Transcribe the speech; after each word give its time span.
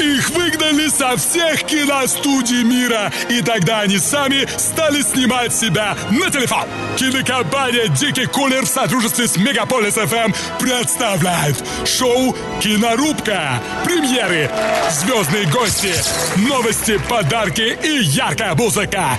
Их 0.00 0.30
выгнали 0.30 0.88
со 0.88 1.14
всех 1.16 1.62
киностудий 1.64 2.62
мира, 2.62 3.12
и 3.28 3.42
тогда 3.42 3.80
они 3.80 3.98
сами 3.98 4.48
стали 4.56 5.02
снимать 5.02 5.54
себя 5.54 5.94
на 6.10 6.30
телефон. 6.30 6.64
Кинокомпания 6.96 7.88
«Дикий 7.88 8.24
кулер» 8.24 8.64
в 8.64 8.68
сотрудничестве 8.68 9.28
с 9.28 9.36
Мегаполис 9.36 9.94
ФМ 9.94 10.32
представляет 10.58 11.62
шоу 11.84 12.34
«Кинорубка». 12.60 13.60
Премьеры, 13.84 14.50
звездные 14.90 15.46
гости, 15.46 15.94
новости, 16.48 16.98
подарки 17.08 17.78
и 17.82 18.02
яркая 18.02 18.54
музыка. 18.54 19.18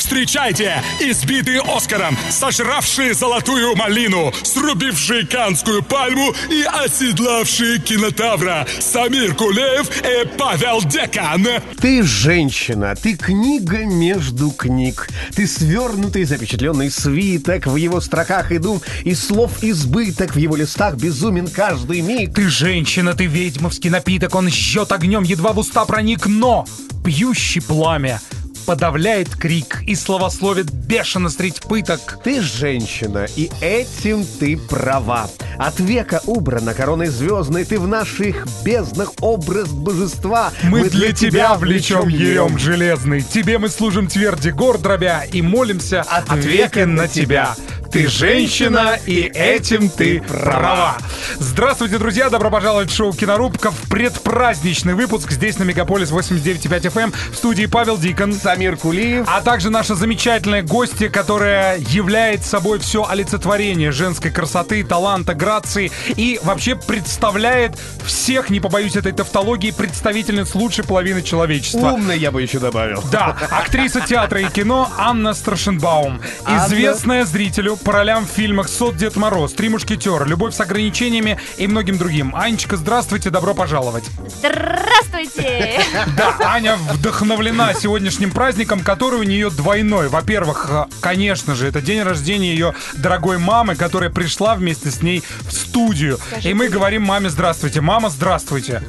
Встречайте 0.00 0.82
избитые 0.98 1.60
Оскаром, 1.60 2.16
сожравшие 2.30 3.12
золотую 3.12 3.76
малину, 3.76 4.32
срубившие 4.42 5.26
канскую 5.26 5.82
пальму 5.82 6.34
и 6.48 6.62
оседлавшие 6.62 7.78
кинотавра 7.80 8.66
Самир 8.80 9.34
Кулеев 9.34 9.90
и 10.00 10.26
Павел 10.38 10.80
Декан. 10.80 11.46
Ты 11.82 12.02
женщина, 12.02 12.94
ты 12.96 13.14
книга 13.14 13.84
между 13.84 14.50
книг. 14.50 15.06
Ты 15.36 15.46
свернутый 15.46 16.24
запечатленный 16.24 16.90
свиток 16.90 17.66
в 17.66 17.76
его 17.76 18.00
строках 18.00 18.52
и 18.52 18.58
дум, 18.58 18.80
и 19.04 19.14
слов 19.14 19.62
избыток 19.62 20.34
в 20.34 20.38
его 20.38 20.56
листах 20.56 20.94
безумен 20.94 21.46
каждый 21.46 22.00
миг. 22.00 22.34
Ты 22.34 22.48
женщина, 22.48 23.12
ты 23.12 23.26
ведьмовский 23.26 23.90
напиток, 23.90 24.34
он 24.34 24.48
жжет 24.48 24.92
огнем, 24.92 25.24
едва 25.24 25.52
в 25.52 25.58
уста 25.58 25.84
проник, 25.84 26.26
но 26.26 26.64
пьющий 27.04 27.60
пламя 27.60 28.18
подавляет 28.66 29.34
крик 29.36 29.82
и 29.86 29.94
словословит 29.94 30.70
бешено 30.70 31.30
средь 31.30 31.60
пыток. 31.62 32.18
Ты 32.22 32.40
женщина, 32.40 33.26
и 33.36 33.50
этим 33.60 34.24
ты 34.38 34.56
права. 34.56 35.28
От 35.58 35.80
века 35.80 36.20
убрана 36.26 36.74
короной 36.74 37.08
звездной, 37.08 37.64
ты 37.64 37.78
в 37.78 37.86
наших 37.86 38.46
безднах 38.64 39.12
образ 39.20 39.68
божества. 39.68 40.52
Мы, 40.62 40.88
для 40.88 41.12
тебя 41.12 41.54
влечем 41.54 42.08
ерем 42.08 42.58
железный, 42.58 43.22
тебе 43.22 43.58
мы 43.58 43.68
служим 43.68 44.06
тверди 44.06 44.50
гор 44.50 44.78
дробя 44.78 45.24
и 45.24 45.42
молимся 45.42 46.02
от, 46.02 46.30
века 46.44 46.86
на 46.86 47.08
тебя. 47.08 47.54
Ты 47.90 48.06
женщина, 48.06 48.96
и 49.04 49.22
этим 49.34 49.88
ты 49.88 50.22
права. 50.22 50.96
Здравствуйте, 51.40 51.98
друзья! 51.98 52.30
Добро 52.30 52.48
пожаловать 52.48 52.88
в 52.88 52.94
шоу 52.94 53.12
«Кинорубка» 53.12 53.72
в 53.72 53.88
предпраздничный 53.88 54.94
выпуск 54.94 55.32
здесь 55.32 55.58
на 55.58 55.64
Мегаполис 55.64 56.12
89.5 56.12 56.82
FM 56.82 57.00
эм. 57.02 57.12
в 57.32 57.34
студии 57.34 57.66
Павел 57.66 57.98
Дикон. 57.98 58.32
Самир 58.32 58.76
Кулиев. 58.76 59.26
А 59.28 59.40
также 59.40 59.70
наша 59.70 59.96
замечательная 59.96 60.62
гостья, 60.62 61.08
которая 61.08 61.78
являет 61.78 62.44
собой 62.44 62.78
все 62.78 63.04
олицетворение 63.08 63.90
женской 63.90 64.30
красоты, 64.30 64.84
таланта, 64.84 65.34
грации 65.34 65.90
и 66.10 66.38
вообще 66.44 66.76
представляет 66.76 67.72
всех, 68.04 68.50
не 68.50 68.60
побоюсь 68.60 68.94
этой 68.94 69.10
тавтологии, 69.10 69.72
представительниц 69.72 70.54
лучшей 70.54 70.84
половины 70.84 71.22
человечества. 71.22 71.90
Умная 71.90 72.14
я 72.14 72.30
бы 72.30 72.40
еще 72.40 72.60
добавил. 72.60 73.02
Да, 73.10 73.36
актриса 73.50 74.00
театра 74.00 74.40
и 74.40 74.48
кино 74.48 74.88
Анна 74.96 75.34
Страшенбаум. 75.34 76.20
Известная 76.46 77.24
зрителю 77.24 77.79
по 77.84 77.92
ролям 77.92 78.26
в 78.26 78.30
фильмах 78.30 78.68
«Сот 78.68 78.96
Дед 78.96 79.16
Мороз», 79.16 79.52
«Три 79.52 79.68
мушкетера», 79.68 80.24
«Любовь 80.24 80.54
с 80.54 80.60
ограничениями» 80.60 81.38
и 81.56 81.66
многим 81.66 81.98
другим. 81.98 82.34
Анечка, 82.36 82.76
здравствуйте, 82.76 83.30
добро 83.30 83.54
пожаловать. 83.54 84.04
Здравствуйте! 84.38 85.80
Да, 86.16 86.36
Аня 86.40 86.76
вдохновлена 86.76 87.74
сегодняшним 87.74 88.30
праздником, 88.30 88.80
который 88.80 89.20
у 89.20 89.22
нее 89.22 89.50
двойной. 89.50 90.08
Во-первых, 90.08 90.66
э, 90.70 90.84
конечно 91.00 91.54
же, 91.54 91.66
это 91.66 91.80
день 91.80 92.02
рождения 92.02 92.52
ее 92.52 92.74
дорогой 92.94 93.38
мамы, 93.38 93.74
которая 93.76 94.10
пришла 94.10 94.54
вместе 94.54 94.90
с 94.90 95.02
ней 95.02 95.22
в 95.42 95.52
студию. 95.52 96.18
И 96.42 96.52
мы 96.54 96.68
говорим 96.68 97.02
маме 97.02 97.28
здравствуйте. 97.30 97.80
Мама, 97.80 98.10
здравствуйте. 98.10 98.82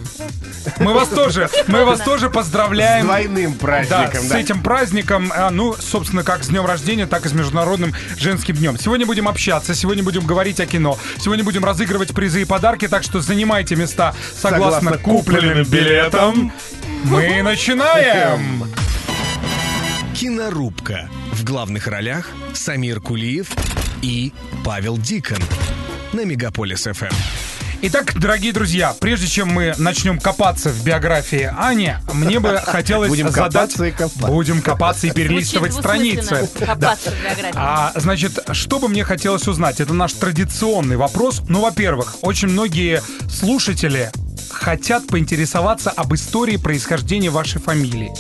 Мы 0.80 0.94
вас 0.94 1.08
тоже, 1.10 1.50
мы 1.68 1.86
вас 1.86 2.00
тоже 2.02 2.30
С 2.30 2.32
поздравляем. 2.32 3.06
двойным 3.06 3.54
Да, 3.54 3.60
праздником, 3.60 4.22
с 4.22 4.28
да. 4.28 4.40
этим 4.40 4.62
праздником, 4.62 5.32
а, 5.36 5.50
ну, 5.50 5.74
собственно, 5.74 6.24
как 6.24 6.44
с 6.44 6.48
днем 6.48 6.66
рождения, 6.66 7.08
так 7.08 7.26
и 7.26 7.30
с 7.30 7.34
Международным 7.34 7.94
женским 8.18 8.56
днем. 8.56 8.78
Сегодня 8.82 9.06
будем 9.06 9.28
общаться, 9.28 9.76
сегодня 9.76 10.04
будем 10.04 10.26
говорить 10.26 10.60
о 10.60 10.66
кино, 10.66 10.98
сегодня 11.20 11.44
будем 11.44 11.64
разыгрывать 11.64 12.16
призы 12.16 12.42
и 12.42 12.46
подарки, 12.46 12.88
так 12.88 13.04
что 13.04 13.22
занимайте 13.22 13.76
места 13.76 14.16
согласно, 14.34 14.90
Согласно 14.90 14.98
купленным 14.98 15.64
билетам. 15.66 16.52
Мы 17.04 17.42
начинаем! 17.44 18.66
Кинорубка. 20.16 21.12
В 21.34 21.44
главных 21.44 21.86
ролях 21.86 22.32
Самир 22.54 23.00
Кулиев 23.02 23.52
и 24.02 24.34
Павел 24.66 24.98
Дикон. 24.98 25.40
На 26.12 26.26
Мегаполис 26.26 26.88
ФМ. 26.92 27.41
Итак, 27.84 28.14
дорогие 28.20 28.54
друзья, 28.54 28.96
прежде 29.00 29.26
чем 29.26 29.48
мы 29.48 29.74
начнем 29.80 30.20
копаться 30.20 30.70
в 30.70 30.84
биографии 30.84 31.52
Ани, 31.58 31.96
мне 32.14 32.40
бы 32.40 32.58
хотелось 32.64 33.10
Будем 33.10 33.30
задать... 33.30 33.54
копаться 33.54 33.86
и 33.86 33.92
копаться. 33.92 34.28
Будем 34.28 34.62
копаться 34.62 35.08
и 35.08 35.12
перелистывать 35.12 35.74
страницы. 35.74 36.48
Копаться 36.60 37.10
в 37.10 37.24
биографии. 37.24 37.56
А, 37.56 37.92
значит, 37.96 38.40
что 38.52 38.78
бы 38.78 38.88
мне 38.88 39.04
хотелось 39.04 39.48
узнать? 39.48 39.80
Это 39.80 39.96
наш 39.96 40.14
традиционный 40.14 40.96
вопрос. 40.96 41.42
Ну, 41.50 41.62
во-первых, 41.62 42.18
очень 42.22 42.50
многие 42.50 43.02
слушатели 43.32 44.12
хотят 44.54 45.08
поинтересоваться 45.08 45.90
об 45.92 46.14
истории 46.14 46.58
происхождения 46.58 47.30
вашей 47.30 47.62
фамилии. 47.62 48.14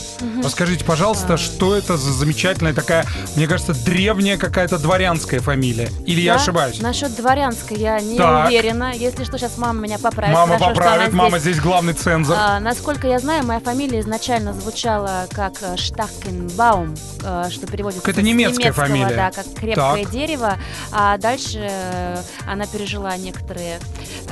Расскажите, 0.43 0.83
пожалуйста, 0.83 1.37
что 1.37 1.75
это 1.75 1.97
за 1.97 2.11
замечательная 2.13 2.73
такая, 2.73 3.05
мне 3.35 3.47
кажется, 3.47 3.73
древняя 3.73 4.37
какая-то 4.37 4.77
дворянская 4.77 5.39
фамилия? 5.39 5.89
Или 6.05 6.21
я 6.21 6.35
Да? 6.35 6.41
ошибаюсь? 6.41 6.79
Насчет 6.81 7.15
дворянской 7.15 7.77
я 7.77 7.99
не 7.99 8.17
Так. 8.17 8.47
уверена. 8.47 8.93
Если 8.95 9.23
что, 9.23 9.37
сейчас 9.37 9.57
мама 9.57 9.81
меня 9.81 9.97
поправит. 9.99 10.33
Мама 10.35 10.53
Хорошо, 10.57 10.73
поправит, 10.75 11.13
мама 11.13 11.39
здесь 11.39 11.59
главный 11.59 11.93
цензор. 11.93 12.37
А, 12.39 12.59
насколько 12.59 13.07
я 13.07 13.19
знаю, 13.19 13.45
моя 13.45 13.59
фамилия 13.59 13.99
изначально 13.99 14.53
звучала 14.53 15.27
как 15.31 15.53
э, 15.61 15.75
Штахкенбаум, 15.77 16.95
э, 17.23 17.49
что 17.51 17.67
переводится 17.67 18.01
Какая-то 18.03 18.21
с 18.21 18.23
немецкая 18.23 18.71
фамилия. 18.71 19.15
Да, 19.15 19.31
как 19.31 19.45
крепкое 19.53 20.03
Так. 20.03 20.11
дерево. 20.11 20.57
А 20.91 21.17
дальше 21.17 21.59
э, 21.61 22.17
она 22.47 22.65
пережила 22.67 23.15
некоторые 23.17 23.79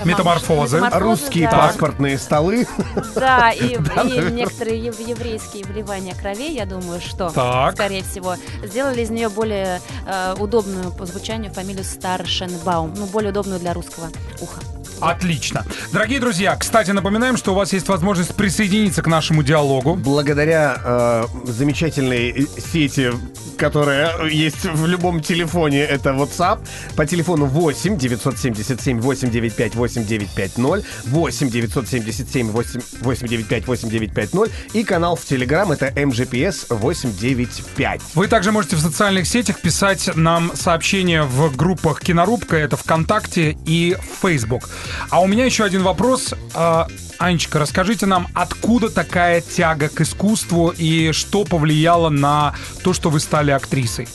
Метаморфозы. 0.06 0.78
метаморфозы, 0.78 1.00
Русские 1.00 1.50
да. 1.50 1.58
Паспортные 1.90 2.18
столы. 2.18 2.68
Да, 3.16 3.52
и, 3.54 3.76
и 3.76 4.32
некоторые 4.32 4.80
ев- 4.80 5.00
еврейские 5.00 5.66
вливания 5.66 6.16
кровей, 6.16 6.54
я 6.54 6.66
думаю, 6.66 7.02
что, 7.02 7.30
Так. 7.30 7.74
скорее 7.76 8.04
всего, 8.04 8.36
сделали 8.64 9.02
из 9.02 9.10
нее 9.10 9.30
более 9.30 9.82
э, 10.08 10.36
удобную 10.40 10.92
по 10.92 11.06
звучанию 11.06 11.52
фамилию 11.52 11.84
Старшенбаум, 11.84 12.94
ну, 12.96 13.06
более 13.08 13.32
удобную 13.32 13.60
для 13.60 13.74
русского 13.74 14.10
уха. 14.40 14.62
Отлично. 15.02 15.66
Дорогие 15.92 16.20
друзья, 16.20 16.56
кстати, 16.56 16.92
напоминаем, 16.92 17.38
что 17.38 17.52
у 17.52 17.56
вас 17.56 17.74
есть 17.74 17.88
возможность 17.88 18.36
присоединиться 18.36 19.02
к 19.02 19.08
нашему 19.08 19.44
диалогу. 19.44 19.96
Благодаря 19.96 20.78
э, 20.84 21.24
замечательной 21.46 22.48
сети, 22.72 23.12
которая 23.58 24.26
есть 24.28 24.66
в 24.66 24.86
любом 24.88 25.22
телефоне, 25.22 25.82
это 25.82 26.12
WhatsApp, 26.12 26.60
по 26.96 27.06
телефону 27.06 27.46
8 27.46 27.98
977 27.98 29.00
895 29.00 29.76
8950, 29.76 30.58
8 31.06 31.50
977 31.50 32.52
8 32.52 32.82
895 33.02 33.68
8950 33.68 34.76
и 34.76 34.84
канал 34.84 35.16
в 35.16 35.22
Telegram 35.22 35.72
это 35.74 35.88
MGPS 35.88 36.68
895. 36.70 38.02
Вы 38.16 38.28
также 38.28 38.52
можете 38.52 38.76
в 38.76 38.80
социальных 38.80 39.28
сетях 39.28 39.60
писать 39.62 40.10
нам 40.16 40.56
сообщения 40.56 41.24
в 41.24 41.56
группах 41.56 42.02
Кинорубка, 42.02 42.58
это 42.58 42.78
ВКонтакте 42.78 43.58
и 43.66 43.96
Facebook. 44.22 44.70
А 45.10 45.22
у 45.22 45.28
меня 45.28 45.46
еще 45.46 45.64
один 45.64 45.84
вопрос. 45.84 46.34
А, 46.54 46.88
Анечка, 47.18 47.60
расскажите 47.60 48.06
нам, 48.06 48.28
откуда 48.34 48.90
такая 48.90 49.42
тяга 49.42 49.90
к 49.90 50.02
искусству 50.02 50.74
и 50.76 51.12
что 51.12 51.44
повлияло 51.44 52.10
на 52.10 52.56
то, 52.84 52.94
что 52.94 53.10
вы 53.10 53.20
стали 53.20 53.52
актрисой? 53.52 54.08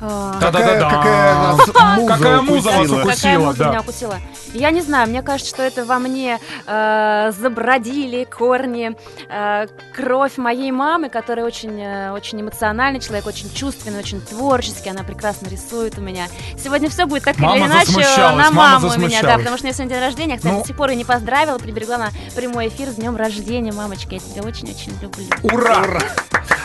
А, 0.00 0.38
Да-да-да-да. 0.40 0.88
какая 0.90 1.34
нас 1.34 1.58
муза 1.96 2.14
Какая 2.14 2.42
муза 2.42 2.70
вас 2.70 2.90
укусила. 2.90 3.14
Какая 3.14 3.38
муза 3.38 3.58
да. 3.58 3.68
меня 3.70 3.80
укусила? 3.80 4.16
Я 4.54 4.70
не 4.70 4.80
знаю, 4.80 5.08
мне 5.08 5.22
кажется, 5.22 5.50
что 5.52 5.62
это 5.62 5.84
во 5.84 5.98
мне 5.98 6.38
э, 6.66 7.32
забродили 7.38 8.24
корни, 8.24 8.96
э, 9.28 9.66
кровь 9.94 10.38
моей 10.38 10.70
мамы, 10.70 11.08
которая 11.08 11.44
очень, 11.44 11.80
э, 11.80 12.12
очень 12.12 12.40
эмоциональный 12.40 13.00
человек, 13.00 13.26
очень 13.26 13.52
чувственный, 13.52 13.98
очень 13.98 14.20
творческий, 14.20 14.90
она 14.90 15.02
прекрасно 15.02 15.48
рисует 15.48 15.98
у 15.98 16.00
меня. 16.00 16.26
Сегодня 16.56 16.88
все 16.88 17.06
будет 17.06 17.24
так 17.24 17.36
Мама 17.38 17.56
или 17.56 17.64
иначе 17.66 17.92
на 18.16 18.50
мама 18.50 18.52
маму 18.52 18.92
у 18.94 18.98
меня, 18.98 19.20
да, 19.22 19.36
потому 19.36 19.56
что 19.56 19.64
у 19.64 19.68
нее 19.68 19.74
сегодня 19.74 19.96
день 19.96 20.04
рождения, 20.04 20.36
кстати, 20.36 20.52
Ну. 20.52 20.60
до 20.60 20.66
сих 20.66 20.76
пор 20.76 20.90
ее 20.90 20.96
не 20.96 21.04
поздравила, 21.04 21.58
приберегла 21.58 21.98
на 21.98 22.10
прямой 22.34 22.68
эфир 22.68 22.88
с 22.88 22.94
днем 22.94 23.16
рождения, 23.16 23.72
мамочка, 23.72 24.14
я 24.14 24.20
тебя 24.20 24.42
очень-очень 24.42 24.92
люблю. 25.02 25.26
Ура! 25.42 25.84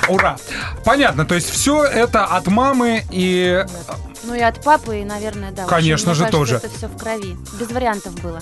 Ура! 0.10 0.36
Понятно, 0.84 1.26
то 1.26 1.36
есть 1.36 1.50
все 1.50 1.84
это 1.84 2.26
от 2.26 2.48
мамы 2.48 3.04
и 3.10 3.23
Ну 4.24 4.34
и 4.36 4.40
от 4.42 4.64
папы, 4.64 5.00
и, 5.00 5.04
наверное, 5.04 5.52
да. 5.52 5.64
общем, 5.64 5.76
Конечно 5.76 6.10
мне 6.12 6.16
же, 6.16 6.24
кажется, 6.26 6.38
тоже. 6.40 6.56
Это 6.58 6.70
все 6.78 6.88
в 6.88 6.98
крови. 6.98 7.36
Без 7.60 7.70
вариантов 7.72 8.20
было. 8.22 8.40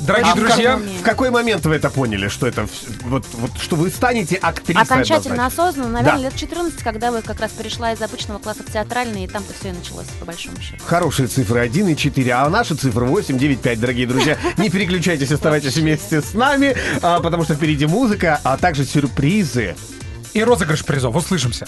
Дорогие 0.00 0.30
А 0.30 0.34
в 0.36 0.38
друзья, 0.38 0.72
как- 0.74 0.82
в 0.82 1.02
какой 1.02 1.30
момент 1.30 1.66
вы 1.66 1.74
это 1.74 1.90
поняли, 1.90 2.28
что 2.28 2.46
это 2.46 2.68
вот, 3.02 3.24
вот 3.32 3.50
что 3.60 3.74
вы 3.74 3.90
станете 3.90 4.36
актрисой? 4.36 4.82
Окончательно 4.84 5.46
осознанно, 5.46 5.88
наверное, 5.90 6.18
Да. 6.18 6.24
лет 6.30 6.36
14, 6.36 6.84
когда 6.84 7.10
вы 7.10 7.20
как 7.20 7.40
раз 7.40 7.50
перешла 7.50 7.92
из 7.92 8.00
обычного 8.00 8.38
класса 8.38 8.62
в 8.64 8.72
театральный, 8.72 9.24
и 9.24 9.26
там-то 9.26 9.52
все 9.58 9.70
и 9.70 9.72
началось, 9.72 10.06
по 10.20 10.24
большому 10.24 10.60
счету. 10.60 10.76
Хорошие 10.86 11.26
цифры 11.26 11.58
1 11.58 11.88
и 11.88 11.96
4, 11.96 12.32
а 12.32 12.48
наши 12.48 12.76
цифры 12.76 13.06
8, 13.06 13.38
9, 13.38 13.60
5, 13.60 13.80
дорогие 13.80 14.06
друзья. 14.06 14.38
Не 14.56 14.70
переключайтесь, 14.70 15.32
оставайтесь 15.32 15.74
вместе 15.76 16.22
с 16.22 16.32
нами, 16.32 16.76
а, 17.02 17.18
потому 17.18 17.42
что 17.42 17.54
впереди 17.56 17.86
музыка, 17.86 18.40
а 18.44 18.56
также 18.56 18.84
сюрпризы. 18.84 19.74
и 20.34 20.44
розыгрыш 20.44 20.84
призов. 20.84 21.16
Услышимся. 21.16 21.66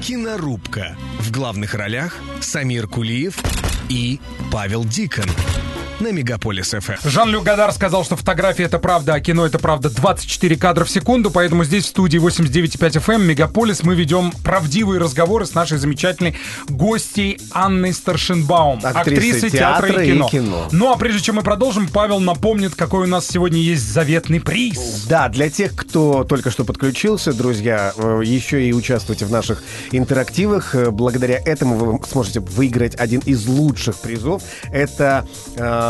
Кинорубка. 0.00 0.96
В 1.20 1.30
главных 1.30 1.74
ролях 1.74 2.16
Самир 2.40 2.86
Кулиев 2.86 3.36
и 3.88 4.20
Павел 4.50 4.84
Дикон. 4.84 5.28
На 6.00 6.12
Мегаполис 6.12 6.70
ФМ. 6.78 7.08
Жан-Люк 7.08 7.42
Гадар 7.42 7.72
сказал, 7.72 8.04
что 8.04 8.14
фотография 8.14 8.64
это 8.64 8.78
правда, 8.78 9.14
а 9.14 9.20
кино 9.20 9.44
это 9.44 9.58
правда 9.58 9.90
24 9.90 10.54
кадра 10.54 10.84
в 10.84 10.90
секунду, 10.90 11.28
поэтому 11.32 11.64
здесь 11.64 11.86
в 11.86 11.88
студии 11.88 12.20
89.5 12.20 13.04
FM 13.04 13.24
Мегаполис 13.24 13.82
мы 13.82 13.96
ведем 13.96 14.30
правдивые 14.44 15.00
разговоры 15.00 15.44
с 15.44 15.54
нашей 15.54 15.78
замечательной 15.78 16.36
гостьей 16.68 17.40
Анной 17.50 17.92
Старшинбаум, 17.92 18.78
Актрисой 18.84 19.50
театра 19.50 20.00
и 20.04 20.22
кино. 20.28 20.68
Ну 20.70 20.92
а 20.92 20.96
прежде 20.96 21.20
чем 21.20 21.36
мы 21.36 21.42
продолжим, 21.42 21.88
Павел 21.88 22.20
напомнит, 22.20 22.76
какой 22.76 23.04
у 23.04 23.08
нас 23.08 23.26
сегодня 23.26 23.58
есть 23.58 23.92
заветный 23.92 24.40
приз. 24.40 25.06
Да, 25.08 25.28
для 25.28 25.50
тех, 25.50 25.74
кто 25.74 26.22
только 26.22 26.52
что 26.52 26.64
подключился, 26.64 27.32
друзья, 27.32 27.92
э, 27.96 28.22
еще 28.24 28.64
и 28.64 28.72
участвуйте 28.72 29.24
в 29.24 29.32
наших 29.32 29.64
интерактивах. 29.90 30.76
Э, 30.76 30.90
Благодаря 30.90 31.40
этому 31.44 31.76
вы 31.76 32.06
сможете 32.06 32.38
выиграть 32.38 32.94
один 32.94 33.20
из 33.20 33.46
лучших 33.46 33.96
призов. 33.96 34.42
Это 34.70 35.26
э, 35.56 35.87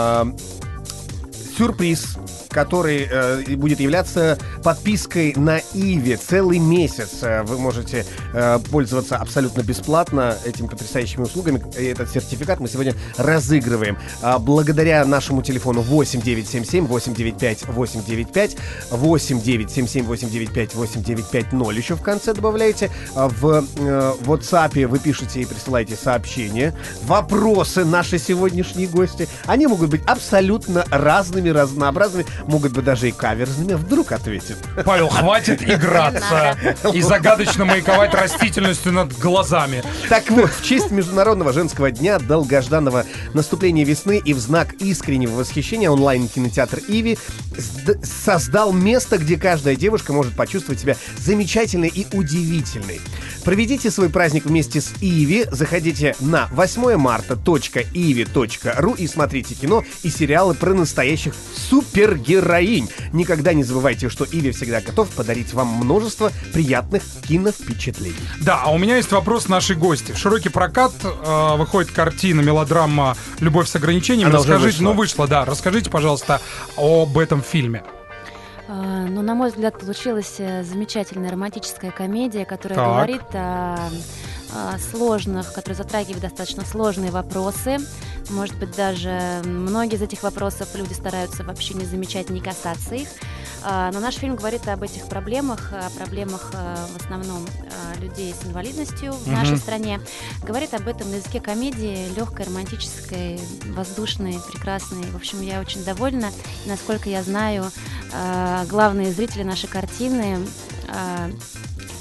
surpresa 1.32 2.18
surprise. 2.18 2.37
Который 2.48 3.08
э, 3.10 3.56
будет 3.56 3.80
являться 3.80 4.38
подпиской 4.62 5.34
на 5.36 5.58
Иви 5.74 6.16
целый 6.16 6.58
месяц. 6.58 7.22
Э, 7.22 7.42
Вы 7.42 7.58
можете 7.58 8.04
э, 8.34 8.58
пользоваться 8.70 9.16
абсолютно 9.16 9.62
бесплатно 9.62 10.36
этими 10.44 10.66
потрясающими 10.66 11.22
услугами. 11.22 11.62
И 11.78 11.84
этот 11.84 12.10
сертификат 12.10 12.60
мы 12.60 12.68
сегодня 12.68 12.94
разыгрываем. 13.16 13.98
А, 14.22 14.38
благодаря 14.38 15.04
нашему 15.04 15.42
телефону 15.42 15.80
8977 15.82 16.86
895 16.86 17.68
895 17.68 18.56
8977 18.90 20.04
895 20.04 20.74
8950 20.74 21.78
еще 21.78 21.94
в 21.94 22.02
конце 22.02 22.34
добавляете. 22.34 22.90
А 23.14 23.28
В 23.28 23.64
э, 23.76 24.12
WhatsApp 24.24 24.86
вы 24.86 24.98
пишете 24.98 25.40
и 25.40 25.44
присылаете 25.44 25.96
сообщения. 25.96 26.74
Вопросы 27.04 27.84
наши 27.84 28.18
сегодняшние 28.18 28.88
гости. 28.88 29.28
Они 29.46 29.66
могут 29.66 29.90
быть 29.90 30.02
абсолютно 30.06 30.84
разными, 30.90 31.48
разнообразными. 31.48 32.26
Могут 32.46 32.72
быть 32.72 32.84
даже 32.84 33.08
и 33.08 33.12
каверзными. 33.12 33.74
Вдруг 33.74 34.12
ответит. 34.12 34.56
Павел, 34.84 35.08
хватит 35.08 35.62
играться 35.62 36.56
и 36.92 37.02
загадочно 37.02 37.64
маяковать 37.64 38.14
растительностью 38.14 38.92
над 38.92 39.16
глазами. 39.18 39.82
Так 40.08 40.30
вот, 40.30 40.50
в 40.50 40.64
честь 40.64 40.90
Международного 40.90 41.52
женского 41.52 41.90
дня, 41.90 42.18
долгожданного 42.18 43.04
наступления 43.34 43.84
весны 43.84 44.20
и 44.24 44.32
в 44.32 44.38
знак 44.38 44.74
искреннего 44.74 45.32
восхищения 45.32 45.90
онлайн-кинотеатр 45.90 46.80
Иви 46.88 47.18
создал 48.02 48.72
место, 48.72 49.18
где 49.18 49.36
каждая 49.36 49.76
девушка 49.76 50.12
может 50.12 50.34
почувствовать 50.34 50.80
себя 50.80 50.96
замечательной 51.18 51.88
и 51.88 52.06
удивительной. 52.12 53.00
Проведите 53.48 53.90
свой 53.90 54.10
праздник 54.10 54.44
вместе 54.44 54.82
с 54.82 54.92
Иви, 55.00 55.46
заходите 55.50 56.14
на 56.20 56.50
8 56.52 56.98
марта.иви.ру 56.98 58.92
и 58.92 59.06
смотрите 59.06 59.54
кино 59.54 59.84
и 60.02 60.10
сериалы 60.10 60.52
про 60.52 60.74
настоящих 60.74 61.32
супергероинь. 61.56 62.90
Никогда 63.14 63.54
не 63.54 63.64
забывайте, 63.64 64.10
что 64.10 64.26
Иви 64.30 64.50
всегда 64.50 64.82
готов 64.82 65.08
подарить 65.08 65.54
вам 65.54 65.68
множество 65.68 66.30
приятных 66.52 67.02
киновпечатлений. 67.26 68.20
Да, 68.42 68.60
а 68.64 68.70
у 68.70 68.76
меня 68.76 68.98
есть 68.98 69.12
вопрос 69.12 69.48
нашей 69.48 69.76
гости. 69.76 70.12
В 70.12 70.18
широкий 70.18 70.50
прокат 70.50 70.92
э, 71.02 71.56
выходит 71.56 71.90
картина, 71.90 72.42
мелодрама 72.42 73.16
«Любовь 73.40 73.66
с 73.66 73.74
ограничениями». 73.74 74.28
Она 74.28 74.40
Расскажите, 74.40 74.66
вышла. 74.66 74.82
ну 74.82 74.92
вышла, 74.92 75.26
да. 75.26 75.46
Расскажите, 75.46 75.88
пожалуйста, 75.88 76.42
об 76.76 77.16
этом 77.16 77.42
фильме. 77.42 77.82
А, 78.68 79.06
Ну, 79.06 79.22
на 79.22 79.34
мой 79.34 79.48
взгляд, 79.50 79.78
получилась 79.78 80.34
э, 80.38 80.62
замечательная 80.62 81.30
романтическая 81.30 81.90
комедия, 81.90 82.44
которая 82.44 82.78
Так. 82.78 82.86
говорит 82.86 83.22
о, 83.32 83.88
о 84.52 84.78
сложных, 84.78 85.52
которая 85.54 85.76
затрагивает 85.76 86.20
достаточно 86.20 86.64
сложные 86.66 87.10
вопросы. 87.10 87.78
Может 88.28 88.58
быть, 88.58 88.76
даже 88.76 89.40
многие 89.44 89.96
из 89.96 90.02
этих 90.02 90.22
вопросов 90.22 90.68
люди 90.74 90.92
стараются 90.92 91.44
вообще 91.44 91.72
не 91.74 91.86
замечать, 91.86 92.28
не 92.28 92.40
касаться 92.40 92.94
их. 92.94 93.08
А, 93.64 93.90
Но 93.92 94.00
наш 94.00 94.16
фильм 94.16 94.36
говорит 94.36 94.68
об 94.68 94.82
этих 94.82 95.06
проблемах, 95.06 95.72
о 95.72 95.88
проблемах 95.96 96.50
э, 96.52 96.76
в 96.92 97.02
основном 97.02 97.44
э, 97.46 98.00
людей 98.00 98.34
с 98.34 98.46
инвалидностью 98.46 99.12
в 99.12 99.26
нашей 99.28 99.56
стране. 99.56 100.00
Говорит 100.42 100.74
об 100.74 100.86
этом 100.86 101.10
на 101.10 101.16
языке 101.16 101.40
комедии, 101.40 102.06
легкой, 102.14 102.46
романтической, 102.46 103.40
воздушной, 103.70 104.38
прекрасной. 104.52 105.10
В 105.10 105.16
общем, 105.16 105.40
я 105.40 105.60
очень 105.60 105.82
довольна. 105.84 106.30
Насколько 106.66 107.08
я 107.08 107.22
знаю, 107.22 107.64
главные 108.68 109.12
зрители 109.12 109.42
нашей 109.42 109.68
картины 109.68 110.38
э, 110.88 111.30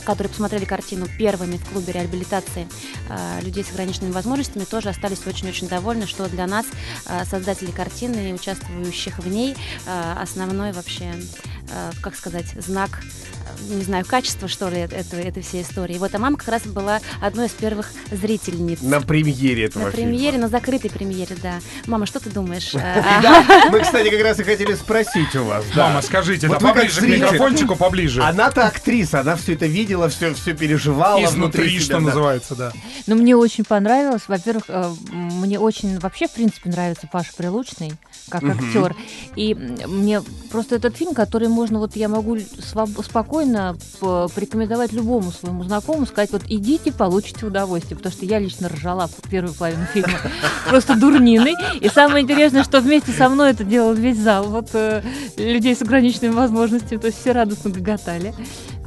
которые 0.08 0.30
посмотрели 0.30 0.64
картину 0.64 1.06
первыми 1.18 1.58
в 1.58 1.66
клубе 1.68 1.92
реабилитации 1.92 2.66
э, 3.10 3.42
людей 3.42 3.66
с 3.66 3.72
ограниченными 3.72 4.14
возможностями, 4.14 4.64
тоже 4.64 4.88
остались 4.88 5.28
очень-очень 5.28 5.68
довольны, 5.68 6.08
что 6.08 6.30
для 6.30 6.48
нас, 6.48 6.66
э, 7.08 7.26
создателей 7.26 7.74
картины 7.74 8.30
и 8.30 8.34
участвующих 8.34 9.20
в 9.20 9.28
ней, 9.28 9.58
э, 9.86 10.14
основной 10.22 10.72
вообще, 10.72 11.14
как 12.02 12.16
сказать, 12.16 12.46
знак, 12.56 13.02
не 13.70 13.84
знаю, 13.84 14.06
качества, 14.06 14.48
что 14.48 14.70
ли, 14.70 14.80
этой, 14.80 15.22
этой 15.22 15.44
всей 15.44 15.62
истории. 15.64 15.98
Вот, 15.98 16.14
а 16.14 16.20
мама 16.20 16.38
как 16.38 16.48
раз 16.48 16.64
была 16.64 17.00
одной 17.22 17.48
из 17.48 17.52
первых 17.52 17.92
зрительниц. 18.12 18.82
На 18.82 19.02
премьере 19.02 19.66
этого 19.66 19.86
На 19.86 19.92
фильма. 19.92 20.10
премьере, 20.10 20.38
на 20.38 20.48
закрытой 20.48 20.90
премьере, 20.90 21.36
да. 21.42 21.56
Мама, 21.86 22.06
что 22.06 22.20
ты 22.20 22.30
думаешь? 22.30 22.74
А, 22.76 23.70
мы, 23.70 23.80
кстати, 23.80 24.10
как 24.10 24.22
раз 24.22 24.40
и 24.40 24.44
хотели 24.44 24.74
спросить 24.76 25.36
у 25.36 25.44
вас. 25.44 25.66
Мама, 25.76 26.02
скажите, 26.02 26.48
Вот 26.48 26.60
да 26.60 26.68
поближе 26.74 27.02
к 27.02 27.04
микрофончику, 27.04 27.76
поближе. 27.76 28.22
Она-то 28.22 28.66
актриса, 28.66 29.22
она 29.22 29.36
все 29.36 29.54
это 29.54 29.66
видела, 29.66 30.10
все, 30.10 30.34
все 30.34 30.54
переживала. 30.54 31.24
Изнутри, 31.24 31.64
внутри 31.64 31.80
что 31.80 32.00
называется, 32.00 32.56
да. 32.56 32.72
Ну, 33.06 33.16
мне 33.16 33.36
очень 33.36 33.64
понравилось. 33.64 34.24
Во-первых, 34.28 34.66
э, 34.68 34.92
мне 35.12 35.60
очень 35.60 36.00
вообще, 36.00 36.28
в 36.28 36.32
принципе, 36.32 36.70
нравится 36.70 37.08
Паша 37.12 37.32
Прилучный 37.36 37.94
как 38.30 38.44
актер. 38.44 38.96
И 39.36 39.54
мне 39.54 40.22
просто 40.52 40.76
этот 40.76 40.96
фильм, 40.96 41.14
который 41.14 41.48
можно, 41.48 41.80
вот 41.80 41.96
я 41.96 42.08
могу 42.10 42.36
своб- 42.36 42.98
спокойно 43.48 43.76
порекомендовать 44.34 44.94
любому 44.94 45.32
своему 45.32 45.64
знакомому, 45.64 46.06
сказать, 46.06 46.32
вот 46.32 46.44
идите, 46.48 46.92
получите 46.92 47.46
удовольствие. 47.46 47.98
Потому 47.98 48.14
что 48.14 48.26
я 48.26 48.40
лично 48.40 48.70
ржала 48.70 49.10
первую 49.30 49.54
половину 49.54 49.86
фильма 49.86 50.20
просто 50.70 50.96
дурниной. 50.96 51.54
И 51.80 51.90
самое 51.90 52.24
интересное, 52.24 52.64
что 52.64 52.82
вместе 52.82 53.12
со 53.12 53.30
мной 53.30 53.52
это 53.52 53.64
делал 53.64 53.94
весь 53.94 54.18
зал. 54.18 54.46
Вот 54.46 54.70
э, 54.74 55.04
людей 55.38 55.76
с 55.76 55.82
ограниченными 55.82 56.34
возможностями. 56.34 57.00
То 57.00 57.08
есть 57.08 57.20
все 57.20 57.32
радостно 57.32 57.72
гоготали. 57.72 58.34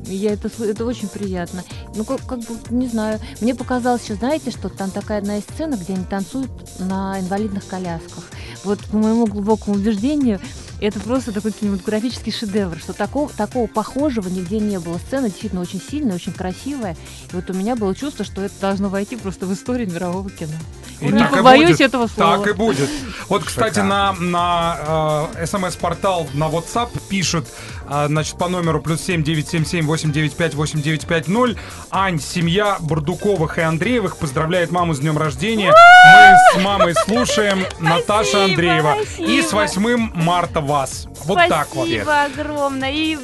Я 0.07 0.33
это, 0.33 0.51
это 0.65 0.85
очень 0.85 1.09
приятно. 1.09 1.63
Ну, 1.95 2.05
как, 2.05 2.21
как 2.27 2.41
бы, 2.41 2.57
не 2.71 2.89
знаю. 2.89 3.21
Мне 3.41 3.55
показалось 3.55 4.03
еще, 4.03 4.15
знаете, 4.15 4.51
что 4.51 4.69
там 4.69 4.91
такая 4.91 5.19
одна 5.19 5.39
из 5.39 5.45
сцена, 5.45 5.77
где 5.77 5.95
они 5.95 6.05
танцуют 6.05 6.51
на 6.79 7.21
инвалидных 7.21 7.67
колясках. 7.67 8.25
Вот 8.65 8.79
по 8.87 8.97
моему 8.97 9.27
глубокому 9.27 9.77
убеждению, 9.77 10.41
это 10.87 11.01
просто 11.01 11.33
такой 11.33 11.53
кинематографический 11.53 12.33
шедевр, 12.33 12.79
что 12.79 12.93
такого, 12.93 13.29
такого 13.31 13.67
похожего 13.67 14.29
нигде 14.29 14.59
не 14.59 14.79
было. 14.79 14.99
Сцена 14.99 15.29
действительно 15.29 15.63
очень 15.63 15.81
сильная, 15.81 16.15
очень 16.15 16.33
красивая. 16.33 16.97
И 17.33 17.37
вот 17.37 17.51
у 17.51 17.53
меня 17.53 17.77
было 17.77 17.95
чувство, 17.95 18.25
что 18.25 18.43
это 18.43 18.55
должно 18.61 18.89
войти 18.89 19.17
просто 19.17 19.47
в 19.47 19.53
историю 19.53 19.91
мирового 19.91 20.31
кино. 20.31 20.53
И 21.01 21.07
не 21.07 21.25
побоюсь 21.25 21.79
будет. 21.79 21.81
этого 21.81 22.07
слова. 22.07 22.39
Так 22.39 22.49
и 22.49 22.53
будет. 22.53 22.89
Вот, 23.29 23.45
кстати, 23.45 23.79
на, 23.79 24.13
на 24.13 25.29
э, 25.37 25.47
смс-портал 25.47 26.29
на 26.35 26.49
WhatsApp 26.49 26.91
пишут, 27.09 27.47
значит, 27.91 28.37
по 28.37 28.49
номеру 28.49 28.81
плюс 28.81 29.03
7 29.03 29.23
977 29.23 29.87
895 29.87 30.55
8950. 30.55 31.57
Ань, 31.91 32.21
семья 32.21 32.77
Бурдуковых 32.81 33.59
и 33.59 33.63
Андреевых 33.63 34.17
поздравляет 34.17 34.71
маму 34.71 34.95
с 34.95 35.01
днем 35.01 35.19
рождения. 35.19 35.73
Мы 35.73 36.61
с 36.61 36.65
мамой 36.65 36.95
слушаем 36.95 37.65
Наташа 37.81 38.45
Андреева. 38.45 38.97
И 39.19 39.43
с 39.43 39.53
8 39.53 40.13
марта 40.15 40.61
вас. 40.61 41.07
Вот 41.25 41.39
так 41.49 41.75
вот. 41.75 41.89
Спасибо 41.89 42.23
огромное. 42.23 42.93
И 42.93 43.19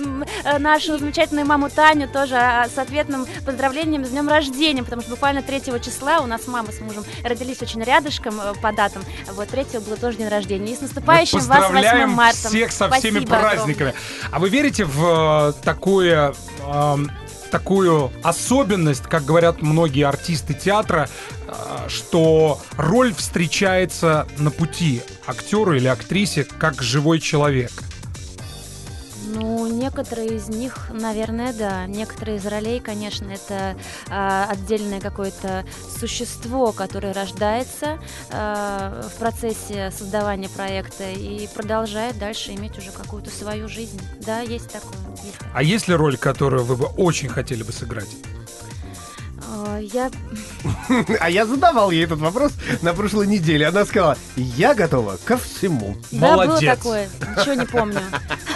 э, 0.44 0.58
нашу 0.58 0.99
замечательную 0.99 1.46
маму 1.46 1.70
Таню 1.70 2.08
тоже 2.08 2.37
а, 2.37 2.68
с 2.68 2.76
ответным 2.78 3.26
поздравлением 3.44 4.04
с 4.04 4.11
днем 4.11 4.28
рождения, 4.28 4.82
потому 4.82 5.02
что 5.02 5.12
буквально 5.12 5.42
3 5.42 5.62
числа 5.80 6.18
у 6.18 6.26
нас 6.26 6.46
мама 6.46 6.73
с 6.73 6.80
мужем 6.80 7.04
родились 7.25 7.62
очень 7.62 7.82
рядышком 7.82 8.40
э, 8.40 8.52
по 8.61 8.73
датам. 8.73 9.02
Вот 9.32 9.49
3 9.49 9.78
был 9.80 9.96
тоже 9.96 10.18
день 10.18 10.28
рождения. 10.28 10.73
И 10.73 10.76
с 10.76 10.80
наступающим 10.80 11.38
вас 11.38 11.49
8 11.49 11.62
поздравляем 11.62 12.11
марта. 12.11 12.49
всех 12.49 12.73
со 12.73 12.90
всеми 12.90 13.18
Спасибо 13.18 13.38
праздниками. 13.38 13.94
А 14.30 14.38
вы 14.38 14.50
верите 14.56 14.86
в 14.86 15.52
э, 15.58 15.62
такое... 15.62 16.34
эм, 16.66 17.10
такую 17.50 18.10
особенность, 18.25 19.04
как 19.04 19.25
говорят 19.25 19.62
многие 19.62 20.04
артисты 20.04 20.52
театра, 20.52 21.08
а, 21.46 21.86
что 21.88 22.60
роль 22.76 23.14
встречается 23.14 24.26
на 24.38 24.50
пути 24.50 25.00
актеру 25.28 25.75
или 25.75 25.86
актрисе 25.86 26.44
как 26.44 26.82
живой 26.82 27.20
человек? 27.20 27.70
Некоторые 29.86 30.34
из 30.34 30.48
них, 30.48 30.90
наверное, 30.90 31.52
да. 31.52 31.86
Некоторые 31.86 32.38
из 32.38 32.46
ролей, 32.46 32.80
конечно, 32.80 33.30
это 33.30 33.76
э, 34.08 34.44
отдельное 34.48 35.00
какое-то 35.00 35.64
существо, 36.00 36.72
которое 36.72 37.12
рождается 37.12 38.00
э, 38.30 39.02
в 39.08 39.18
процессе 39.20 39.92
создавания 39.92 40.48
проекта 40.48 41.08
и 41.12 41.46
продолжает 41.54 42.18
дальше 42.18 42.52
иметь 42.54 42.76
уже 42.78 42.90
какую-то 42.90 43.30
свою 43.30 43.68
жизнь. 43.68 44.00
Да, 44.26 44.40
есть 44.40 44.72
такое. 44.72 44.98
Есть 45.22 45.38
такое. 45.38 45.52
А 45.54 45.62
есть 45.62 45.86
ли 45.86 45.94
роль, 45.94 46.16
которую 46.16 46.64
вы 46.64 46.74
бы 46.74 46.86
очень 46.86 47.28
хотели 47.28 47.62
бы 47.62 47.70
сыграть? 47.70 48.08
Э, 49.64 49.80
я 49.82 50.10
А 51.20 51.30
я 51.30 51.46
задавал 51.46 51.90
ей 51.90 52.04
этот 52.04 52.18
вопрос 52.18 52.52
на 52.82 52.92
прошлой 52.92 53.26
неделе. 53.26 53.66
Она 53.66 53.84
сказала, 53.84 54.16
я 54.36 54.75
готова 54.75 55.18
ко 55.25 55.36
всему. 55.38 55.96
Да, 56.10 56.34
было 56.34 56.46
Молодец. 56.46 56.76
такое. 56.76 57.08
Ничего 57.36 57.54
не 57.54 57.66
помню. 57.66 58.00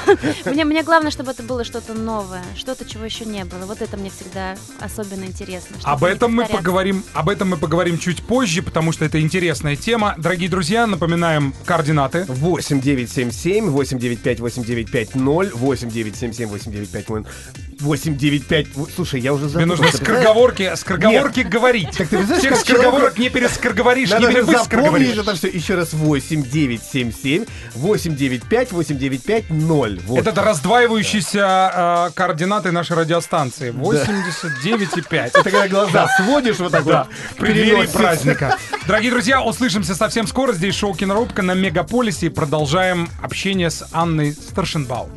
Мне, 0.45 0.65
мне 0.65 0.83
главное, 0.83 1.11
чтобы 1.11 1.31
это 1.31 1.43
было 1.43 1.63
что-то 1.63 1.95
новое, 1.95 2.43
что-то, 2.57 2.85
чего 2.85 3.05
еще 3.05 3.25
не 3.25 3.45
было. 3.45 3.67
Вот 3.67 3.81
это 3.81 3.97
мне 3.97 4.11
всегда 4.11 4.57
особенно 4.81 5.25
интересно. 5.25 5.77
Об 5.85 6.05
этом 6.05 6.35
мы 6.35 6.47
поговорим, 6.47 7.05
об 7.13 7.29
этом 7.29 7.51
мы 7.51 7.57
поговорим 7.57 7.99
чуть 7.99 8.23
позже, 8.23 8.63
потому 8.63 8.93
что 8.93 9.05
это 9.05 9.21
интересная 9.21 9.77
тема. 9.77 10.15
Дорогие 10.19 10.49
друзья, 10.49 10.87
напоминаем 10.87 11.55
координаты. 11.65 12.25
8 12.27 12.81
977 12.81 13.71
895 13.71 14.41
8950 14.41 15.55
8 15.55 15.91
977 15.91 16.49
8950 16.49 17.70
895 17.81 18.67
Слушай, 18.95 19.21
я 19.21 19.33
уже 19.33 19.45
Мне 19.45 19.53
забыл. 19.53 19.67
нужно 19.69 19.87
Ты 19.87 19.97
знаешь, 19.97 20.05
скороговорки, 20.05 20.73
скороговорки 20.77 21.41
говорить. 21.41 21.97
Так 21.97 22.09
ты 22.09 22.25
знаешь, 22.25 22.43
Всех 22.43 22.57
скороговорок 22.57 23.19
не 23.19 23.29
перескороговоришь, 23.29 24.11
не 24.11 24.27
перевыскороговоришь. 24.27 25.17
это 25.17 25.35
все. 25.35 25.49
Еще 25.49 25.75
раз 25.75 25.93
8 25.93 26.43
977 26.43 27.45
895 27.75 28.73
8950 28.73 30.03
Вот. 30.07 30.27
Это 30.27 30.43
раздваивающиеся 30.43 32.09
э, 32.09 32.11
координаты 32.15 32.71
нашей 32.73 32.97
радиостанции. 32.97 33.73
89,5. 33.73 35.31
Это 35.35 35.43
когда 35.43 35.69
глаза 35.69 36.09
сводишь 36.17 36.59
вот 36.59 36.73
так 36.73 36.85
вот. 36.85 37.07
в 37.33 37.37
преддверии 37.37 37.87
праздника. 37.87 38.57
Дорогие 38.87 39.11
друзья, 39.11 39.43
услышимся 39.43 39.95
совсем 39.95 40.27
скоро. 40.27 40.53
Здесь 40.53 40.75
шоу 40.75 40.95
«Кинорубка» 40.95 41.43
на 41.43 41.55
Мегаполисе. 41.55 42.31
Продолжаем 42.31 43.09
общение 43.23 43.71
с 43.71 43.87
Анной 43.93 44.33
Старшенбау. 44.33 45.09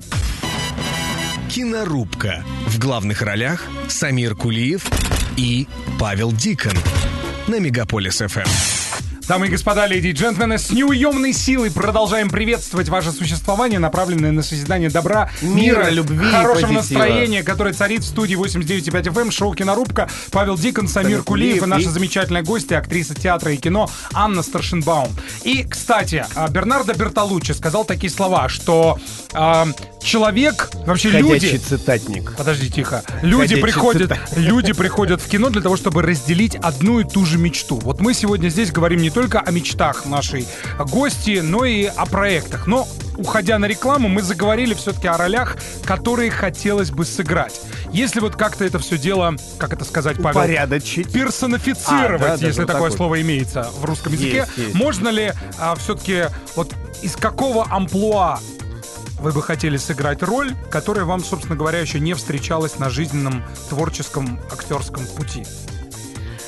Кинорубка. 1.53 2.43
В 2.65 2.79
главных 2.79 3.21
ролях 3.21 3.67
Самир 3.87 4.33
Кулиев 4.35 4.87
и 5.37 5.67
Павел 5.99 6.31
Дикон. 6.31 6.73
На 7.47 7.59
Мегаполис 7.59 8.23
ФМ. 8.25 8.49
Дамы 9.27 9.47
и 9.47 9.49
господа, 9.49 9.87
леди 9.87 10.07
и 10.07 10.11
джентльмены, 10.11 10.57
с 10.57 10.69
неуемной 10.71 11.31
силой 11.31 11.71
продолжаем 11.71 12.29
приветствовать 12.29 12.89
ваше 12.89 13.11
существование, 13.13 13.79
направленное 13.79 14.31
на 14.31 14.43
созидание 14.43 14.89
добра, 14.89 15.29
Мира, 15.41 15.83
мира, 15.83 15.89
любви 15.91 16.27
и 16.27 16.31
хорошего 16.31 16.73
настроения, 16.73 17.41
которое 17.41 17.73
царит 17.73 18.01
в 18.01 18.05
студии 18.07 18.35
89.5 18.35 19.13
FM, 19.13 19.31
шоу 19.31 19.53
«Кинорубка». 19.53 20.09
Павел 20.31 20.57
Дикон, 20.57 20.89
Самир 20.89 21.05
Самир 21.11 21.23
Кулиев 21.23 21.55
и 21.55 21.59
Кулиев 21.59 21.69
наша 21.69 21.89
и- 21.89 21.93
замечательная 21.93 22.43
гостья, 22.43 22.79
актриса 22.79 23.15
театра 23.15 23.53
и 23.53 23.57
кино 23.57 23.89
Анна 24.11 24.43
Старшенбаум. 24.43 25.15
И, 25.43 25.63
кстати, 25.63 26.25
а, 26.35 26.49
Бернардо 26.49 26.93
Бертолуччи 26.93 27.53
сказал 27.53 27.85
такие 27.85 28.11
слова, 28.11 28.49
что 28.49 28.99
а, 29.31 29.67
человек, 30.03 30.69
вообще 30.85 31.09
Ходячий 31.11 31.51
люди... 31.51 31.63
цитатник. 31.63 32.35
Подожди, 32.35 32.69
тихо. 32.69 33.03
Люди 33.21 33.41
Ходячий 33.55 33.61
приходят, 33.61 34.01
цитат. 34.11 34.37
люди 34.37 34.73
приходят 34.73 35.21
в 35.21 35.27
кино 35.29 35.49
для 35.49 35.61
того, 35.61 35.77
чтобы 35.77 36.01
разделить 36.01 36.55
одну 36.55 36.99
и 36.99 37.03
ту 37.03 37.25
же 37.25 37.37
мечту. 37.37 37.79
Вот 37.79 37.99
мы 38.01 38.13
сегодня 38.13 38.49
здесь 38.49 38.71
говорим 38.71 39.01
не 39.01 39.09
только 39.09 39.39
о 39.39 39.51
мечтах 39.51 40.05
нашей 40.05 40.47
гости, 40.79 41.39
но 41.43 41.65
и 41.65 41.85
о 41.85 42.05
проектах. 42.05 42.67
Но 42.67 42.87
уходя 43.17 43.59
на 43.59 43.65
рекламу, 43.65 44.07
мы 44.09 44.21
заговорили 44.21 44.73
все-таки 44.73 45.07
о 45.07 45.17
ролях, 45.17 45.57
которые 45.85 46.31
хотелось 46.31 46.89
бы 46.91 47.05
сыграть. 47.05 47.59
Если 47.91 48.19
вот 48.19 48.35
как-то 48.35 48.65
это 48.65 48.79
все 48.79 48.97
дело, 48.97 49.35
как 49.59 49.71
это 49.73 49.85
сказать, 49.85 50.17
Павел, 50.17 50.39
Упорядочить. 50.39 51.11
персонифицировать, 51.11 52.21
А, 52.21 52.27
да, 52.29 52.37
да, 52.37 52.47
если 52.47 52.61
вот 52.61 52.67
такое 52.67 52.81
так 52.83 52.89
вот. 52.91 52.97
слово 52.97 53.21
имеется 53.21 53.67
в 53.79 53.85
русском 53.85 54.13
языке, 54.13 54.37
Есть, 54.47 54.57
есть. 54.57 54.73
можно 54.75 55.09
ли 55.09 55.31
все-таки 55.77 56.23
вот 56.55 56.73
из 57.03 57.15
какого 57.15 57.67
амплуа 57.69 58.39
вы 59.23 59.31
бы 59.31 59.41
хотели 59.41 59.77
сыграть 59.77 60.21
роль, 60.21 60.53
которая 60.69 61.05
вам, 61.05 61.23
собственно 61.23 61.55
говоря, 61.55 61.79
еще 61.79 62.01
не 62.01 62.13
встречалась 62.13 62.77
на 62.77 62.89
жизненном 62.89 63.45
творческом 63.69 64.37
актерском 64.51 65.05
пути? 65.15 65.45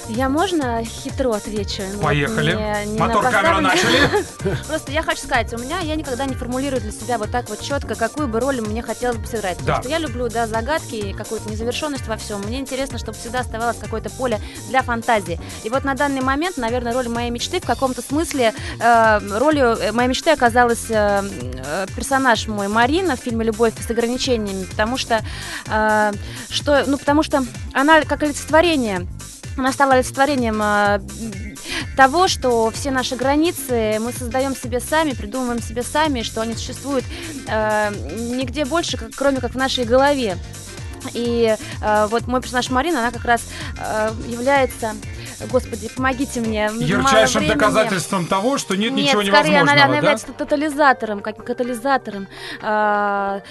Я 0.08 0.30
можно 0.30 0.84
хитро 0.84 1.32
отвечу? 1.34 1.82
Вот 1.96 2.04
Поехали. 2.04 2.54
не- 2.86 2.92
не 2.94 3.00
Мотор 3.00 3.24
на 3.24 3.32
поставленный- 3.32 3.62
начали. 3.70 4.58
Просто 4.68 4.92
я 4.92 5.02
хочу 5.02 5.24
сказать, 5.24 5.52
у 5.54 5.58
меня 5.58 5.80
я 5.80 5.96
никогда 5.96 6.26
не 6.26 6.36
формулирую 6.36 6.80
для 6.80 6.92
себя 6.92 7.18
вот 7.18 7.32
так 7.32 7.50
вот 7.50 7.60
четко, 7.62 7.96
какую 7.96 8.28
бы 8.28 8.40
роль 8.40 8.62
мне 8.62 8.84
хотелось 8.84 9.18
бы 9.18 9.26
сыграть. 9.26 9.58
Да. 9.66 9.78
Потому 9.78 9.84
что 9.84 9.90
я 9.90 9.98
люблю, 10.00 10.30
да, 10.30 10.46
загадки 10.46 10.96
и 10.96 11.14
какую-то 11.14 11.50
незавершенность 11.50 12.08
во 12.08 12.18
всем. 12.18 12.42
Мне 12.42 12.60
интересно, 12.60 13.00
чтобы 13.00 13.18
всегда 13.18 13.40
оставалось 13.40 13.78
какое-то 13.78 14.12
поле 14.12 14.40
для 14.70 14.84
фантазии. 14.84 15.40
И 15.64 15.70
вот 15.70 15.84
на 15.84 15.96
данный 15.96 16.22
момент, 16.22 16.58
наверное, 16.58 16.94
роль 16.94 17.10
моей 17.10 17.32
мечты 17.32 17.60
в 17.60 17.66
каком-то 17.66 18.04
смысле 18.04 18.54
э, 18.80 19.20
ролью 19.40 19.70
э, 19.76 19.92
моей 19.92 20.08
мечты 20.10 20.30
оказалась 20.30 20.86
э, 20.90 21.24
э, 21.66 21.86
персонаж 21.96 22.48
мой 22.48 22.68
Марина 22.68 23.16
в 23.16 23.20
фильме 23.20 23.44
"Любовь 23.46 23.74
с 23.86 23.90
ограничениями", 23.90 24.66
потому 24.66 24.98
что 24.98 25.24
э, 25.68 26.12
что, 26.52 26.84
ну 26.86 26.98
потому 27.00 27.24
что 27.24 27.44
она 27.74 28.02
как 28.02 28.22
олицетворение 28.22 29.08
она 29.58 29.72
стала 29.72 29.94
олицетворением 29.94 30.62
э, 30.62 31.00
того, 31.96 32.28
что 32.28 32.70
все 32.72 32.92
наши 32.92 33.16
границы 33.16 33.98
мы 34.00 34.12
создаем 34.12 34.56
себе 34.56 34.80
сами, 34.80 35.12
придумываем 35.12 35.62
себе 35.62 35.84
сами, 35.84 36.22
что 36.24 36.42
они 36.42 36.56
существуют 36.56 37.06
э, 37.48 37.92
нигде 38.18 38.66
больше, 38.66 38.98
как- 38.98 39.12
кроме 39.16 39.40
как 39.40 39.52
в 39.52 39.58
нашей 39.58 39.86
голове. 39.86 40.38
И 41.14 41.56
э, 41.82 42.08
вот 42.10 42.28
мой 42.28 42.42
персонаж 42.42 42.70
Марина, 42.70 43.00
она 43.00 43.12
как 43.12 43.26
раз 43.26 43.42
э, 43.78 44.12
является, 44.28 44.96
господи, 45.52 45.90
помогите 45.96 46.42
мне. 46.42 46.70
Ярчайшим 46.80 47.48
доказательством 47.48 48.26
того, 48.28 48.58
что 48.58 48.76
нет, 48.76 48.92
Нет, 48.94 49.08
ничего 49.08 49.22
скорее 49.24 49.60
она, 49.62 49.74
невозможного, 49.74 49.84
она 49.84 49.92
да? 49.92 49.98
является 49.98 50.28
катализатором, 50.28 51.20
как 51.22 51.44
катализатором, 51.44 52.28
а, 52.62 53.42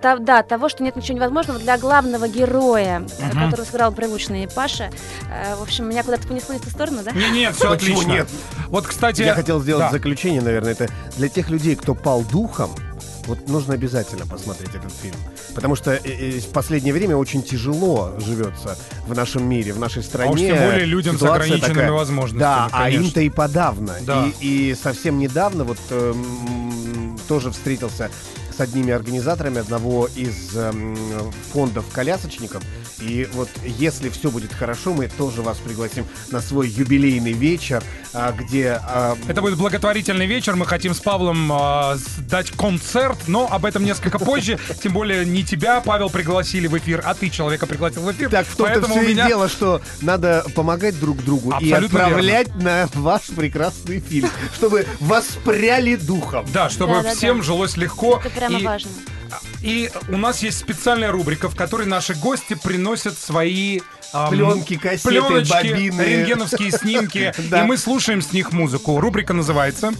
та- 0.00 0.16
да, 0.18 0.42
того, 0.42 0.68
что 0.68 0.82
нет 0.82 0.96
ничего 0.96 1.16
невозможного 1.16 1.58
для 1.58 1.78
главного 1.78 2.28
героя, 2.28 3.04
э, 3.18 3.26
Мгм. 3.26 3.44
которого 3.46 3.64
сыграл 3.66 3.92
привычный 3.92 4.48
Паша. 4.48 4.90
Э, 5.30 5.56
в 5.56 5.62
общем, 5.62 5.88
меня 5.88 6.02
куда-то 6.02 6.26
понесло 6.28 6.54
в 6.54 6.60
эту 6.60 6.70
сторону, 6.70 6.98
да? 7.04 7.12
Не, 7.12 7.30
нет, 7.30 7.54
все 7.56 7.70
отлично. 7.72 8.08
нет? 8.10 8.28
Вот, 8.68 8.86
кстати, 8.86 9.22
Я 9.22 9.34
хотел 9.34 9.60
сделать 9.60 9.86
да. 9.86 9.90
заключение, 9.90 10.40
наверное, 10.42 10.72
это 10.72 10.88
для 11.16 11.28
тех 11.28 11.50
людей, 11.50 11.76
кто 11.76 11.94
пал 11.94 12.22
духом, 12.22 12.70
вот 13.26 13.48
нужно 13.48 13.74
обязательно 13.74 14.26
посмотреть 14.26 14.74
этот 14.74 14.92
фильм. 14.92 15.16
Потому 15.54 15.76
что 15.76 15.92
э, 15.92 16.00
э, 16.04 16.38
в 16.40 16.48
последнее 16.48 16.94
время 16.94 17.16
очень 17.16 17.42
тяжело 17.42 18.14
живется 18.18 18.76
в 19.06 19.14
нашем 19.14 19.44
мире, 19.48 19.72
в 19.72 19.78
нашей 19.78 20.02
стране. 20.02 20.30
А 20.30 20.32
уж 20.32 20.40
тем 20.40 20.56
более 20.56 20.84
людям 20.86 21.18
с 21.18 21.22
ограниченными 21.22 21.74
такая. 21.74 21.92
возможностями, 21.92 22.40
Да, 22.40 22.68
а 22.72 22.84
конечно. 22.84 23.04
им-то 23.04 23.20
и 23.20 23.28
подавно. 23.28 23.94
Да. 24.02 24.26
И, 24.40 24.70
и 24.70 24.74
совсем 24.74 25.18
недавно 25.18 25.64
вот 25.64 25.78
эм, 25.90 27.18
тоже 27.28 27.50
встретился 27.50 28.10
с 28.56 28.60
одними 28.60 28.92
организаторами 28.92 29.58
одного 29.60 30.08
из 30.14 30.56
эм, 30.56 30.96
фондов 31.52 31.86
колясочников. 31.92 32.62
И 33.00 33.28
вот 33.34 33.48
если 33.64 34.08
все 34.08 34.30
будет 34.30 34.52
хорошо, 34.52 34.94
мы 34.94 35.08
тоже 35.08 35.42
вас 35.42 35.58
пригласим 35.58 36.06
на 36.30 36.40
свой 36.40 36.68
юбилейный 36.68 37.32
вечер, 37.32 37.82
а, 38.14 38.32
где 38.32 38.80
а, 38.82 39.16
Это 39.28 39.42
будет 39.42 39.58
благотворительный 39.58 40.26
вечер. 40.26 40.56
Мы 40.56 40.64
хотим 40.64 40.94
с 40.94 41.00
Павлом 41.00 41.50
с- 41.50 42.16
дать 42.28 42.50
концерт, 42.52 43.18
но 43.26 43.46
об 43.50 43.66
этом 43.66 43.84
несколько 43.84 44.18
позже. 44.18 44.58
Тем 44.82 44.92
более 44.92 45.26
не 45.26 45.44
тебя, 45.44 45.80
Павел, 45.80 46.08
пригласили 46.08 46.66
в 46.66 46.78
эфир, 46.78 47.02
а 47.04 47.14
ты 47.14 47.28
человека 47.28 47.66
пригласил 47.66 48.02
в 48.02 48.12
эфир. 48.12 48.30
Так 48.30 48.46
в 48.46 48.56
том-то 48.56 48.72
Поэтому 48.72 48.94
все 48.94 49.08
меня 49.08 49.24
и 49.26 49.28
дело, 49.28 49.48
что 49.48 49.82
надо 50.00 50.44
помогать 50.54 50.98
друг 50.98 51.22
другу 51.22 51.50
и 51.60 51.70
Абсолютно 51.70 52.04
отправлять 52.04 52.54
на 52.56 52.88
ваш 52.94 53.22
прекрасный 53.26 54.00
фильм, 54.00 54.30
чтобы 54.54 54.86
воспряли 55.00 55.96
духом. 55.96 56.46
Да, 56.52 56.70
чтобы 56.70 56.94
Да-да-да. 56.94 57.14
всем 57.14 57.42
жилось 57.42 57.76
легко. 57.76 58.22
Прямо 58.48 58.60
и, 58.60 58.64
важно. 58.64 58.90
и 59.62 59.90
у 60.08 60.16
нас 60.16 60.42
есть 60.42 60.58
специальная 60.58 61.10
рубрика, 61.10 61.48
в 61.48 61.56
которой 61.56 61.86
наши 61.86 62.14
гости 62.14 62.54
приносят 62.54 63.18
свои 63.18 63.80
Пленки, 64.30 64.76
кассеты, 64.76 65.08
пленочки, 65.08 65.52
бобины. 65.52 66.00
рентгеновские 66.00 66.70
снимки, 66.70 67.34
и 67.38 67.62
мы 67.62 67.76
слушаем 67.76 68.22
с 68.22 68.32
них 68.32 68.52
музыку. 68.52 68.98
Рубрика 69.00 69.34
называется 69.34 69.92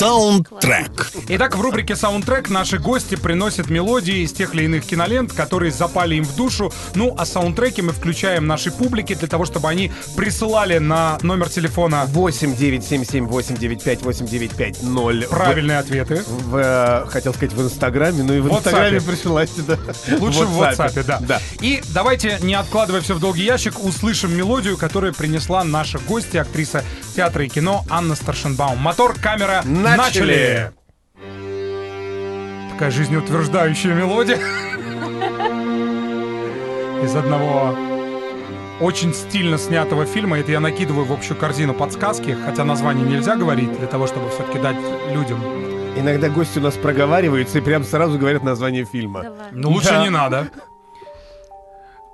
Саундтрек. 0.00 1.12
Итак, 1.28 1.58
в 1.58 1.60
рубрике 1.60 1.94
«Саундтрек» 1.94 2.48
наши 2.48 2.78
гости 2.78 3.16
приносят 3.16 3.68
мелодии 3.68 4.24
из 4.24 4.32
тех 4.32 4.54
или 4.54 4.64
иных 4.64 4.86
кинолент, 4.86 5.34
которые 5.34 5.72
запали 5.72 6.14
им 6.14 6.24
в 6.24 6.34
душу. 6.36 6.72
Ну, 6.94 7.14
а 7.18 7.26
саундтреки 7.26 7.82
мы 7.82 7.92
включаем 7.92 8.46
нашей 8.46 8.72
публике 8.72 9.14
для 9.14 9.28
того, 9.28 9.44
чтобы 9.44 9.68
они 9.68 9.92
присылали 10.16 10.78
на 10.78 11.18
номер 11.20 11.50
телефона 11.50 12.06
8 12.06 12.56
977 12.56 13.26
895 13.26 14.00
8950 14.00 15.28
правильные 15.28 15.76
ответы. 15.76 16.24
В, 16.26 16.56
э, 16.56 17.04
хотел 17.10 17.34
сказать 17.34 17.52
в 17.52 17.62
Инстаграме, 17.62 18.22
но 18.22 18.32
и 18.32 18.40
в 18.40 18.46
WhatsApp. 18.46 18.56
Инстаграме 18.56 19.00
присылайте, 19.02 19.60
да. 19.68 19.78
Лучше 20.18 20.46
в 20.46 20.62
WhatsApp, 20.62 21.04
да. 21.04 21.18
Да. 21.20 21.40
И 21.60 21.82
давайте, 21.92 22.38
не 22.40 22.54
откладывая 22.54 23.02
все 23.02 23.12
в 23.12 23.20
долгий 23.20 23.44
ящик, 23.44 23.84
услышим 23.84 24.34
мелодию, 24.34 24.78
которую 24.78 25.12
принесла 25.12 25.62
наша 25.62 25.98
гостья, 25.98 26.40
актриса 26.40 26.84
театра 27.14 27.44
и 27.44 27.48
кино 27.48 27.84
Анна 27.90 28.14
Старшенбаум. 28.14 28.78
Мотор, 28.78 29.14
камера, 29.20 29.60
начали! 29.66 29.89
Начали! 29.96 30.72
Такая 32.72 32.90
жизнеутверждающая 32.90 33.94
мелодия. 33.94 34.38
Из 37.04 37.14
одного 37.14 37.76
очень 38.80 39.12
стильно 39.14 39.58
снятого 39.58 40.06
фильма. 40.06 40.38
Это 40.38 40.52
я 40.52 40.60
накидываю 40.60 41.04
в 41.04 41.12
общую 41.12 41.36
корзину 41.36 41.74
подсказки, 41.74 42.36
хотя 42.44 42.64
название 42.64 43.06
нельзя 43.06 43.36
говорить, 43.36 43.76
для 43.78 43.86
того, 43.86 44.06
чтобы 44.06 44.30
все-таки 44.30 44.58
дать 44.58 44.76
людям. 45.12 45.40
Иногда 45.96 46.28
гости 46.30 46.58
у 46.58 46.62
нас 46.62 46.74
проговариваются 46.76 47.58
и 47.58 47.60
прям 47.60 47.84
сразу 47.84 48.18
говорят 48.18 48.42
название 48.42 48.84
фильма. 48.84 49.22
Да 49.22 49.30
ладно. 49.30 49.48
Ну, 49.52 49.70
лучше 49.70 49.90
Да. 49.90 50.02
не 50.02 50.08
надо. 50.10 50.48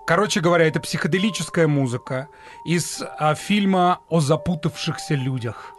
Короче 0.06 0.40
говоря, 0.40 0.66
это 0.66 0.80
психоделическая 0.80 1.66
музыка 1.68 2.28
из 2.64 3.02
а, 3.18 3.35
фильма 3.35 4.00
о 4.09 4.21
запутавшихся 4.21 5.14
людях. 5.14 5.73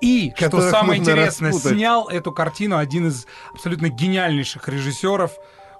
И, 0.00 0.32
что 0.36 0.70
самое 0.70 1.00
интересное, 1.00 1.50
распутать. 1.50 1.76
снял 1.76 2.08
эту 2.08 2.32
картину 2.32 2.76
один 2.78 3.08
из 3.08 3.26
абсолютно 3.52 3.88
гениальнейших 3.88 4.68
режиссеров. 4.68 5.32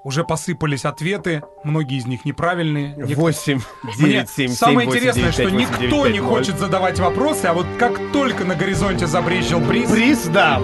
Уже 0.02 0.22
посыпались 0.22 0.84
ответы, 0.84 1.42
многие 1.64 1.96
из 1.96 2.04
них 2.04 2.26
неправильные. 2.26 2.94
Нек- 2.94 3.14
8 3.14 3.60
Мне 3.84 3.94
9 3.96 4.30
7 4.30 4.50
самое 4.52 4.86
интересное, 4.86 5.32
что 5.32 5.48
никто 5.50 6.06
не 6.08 6.20
хочет 6.20 6.58
задавать 6.58 6.98
вопросы, 6.98 7.46
а 7.46 7.54
вот 7.54 7.66
как 7.78 7.98
только 8.12 8.44
на 8.44 8.54
горизонте 8.54 9.06
забрезжил 9.06 9.60
бриз, 9.60 9.90
Приз, 9.90 10.24
да. 10.26 10.60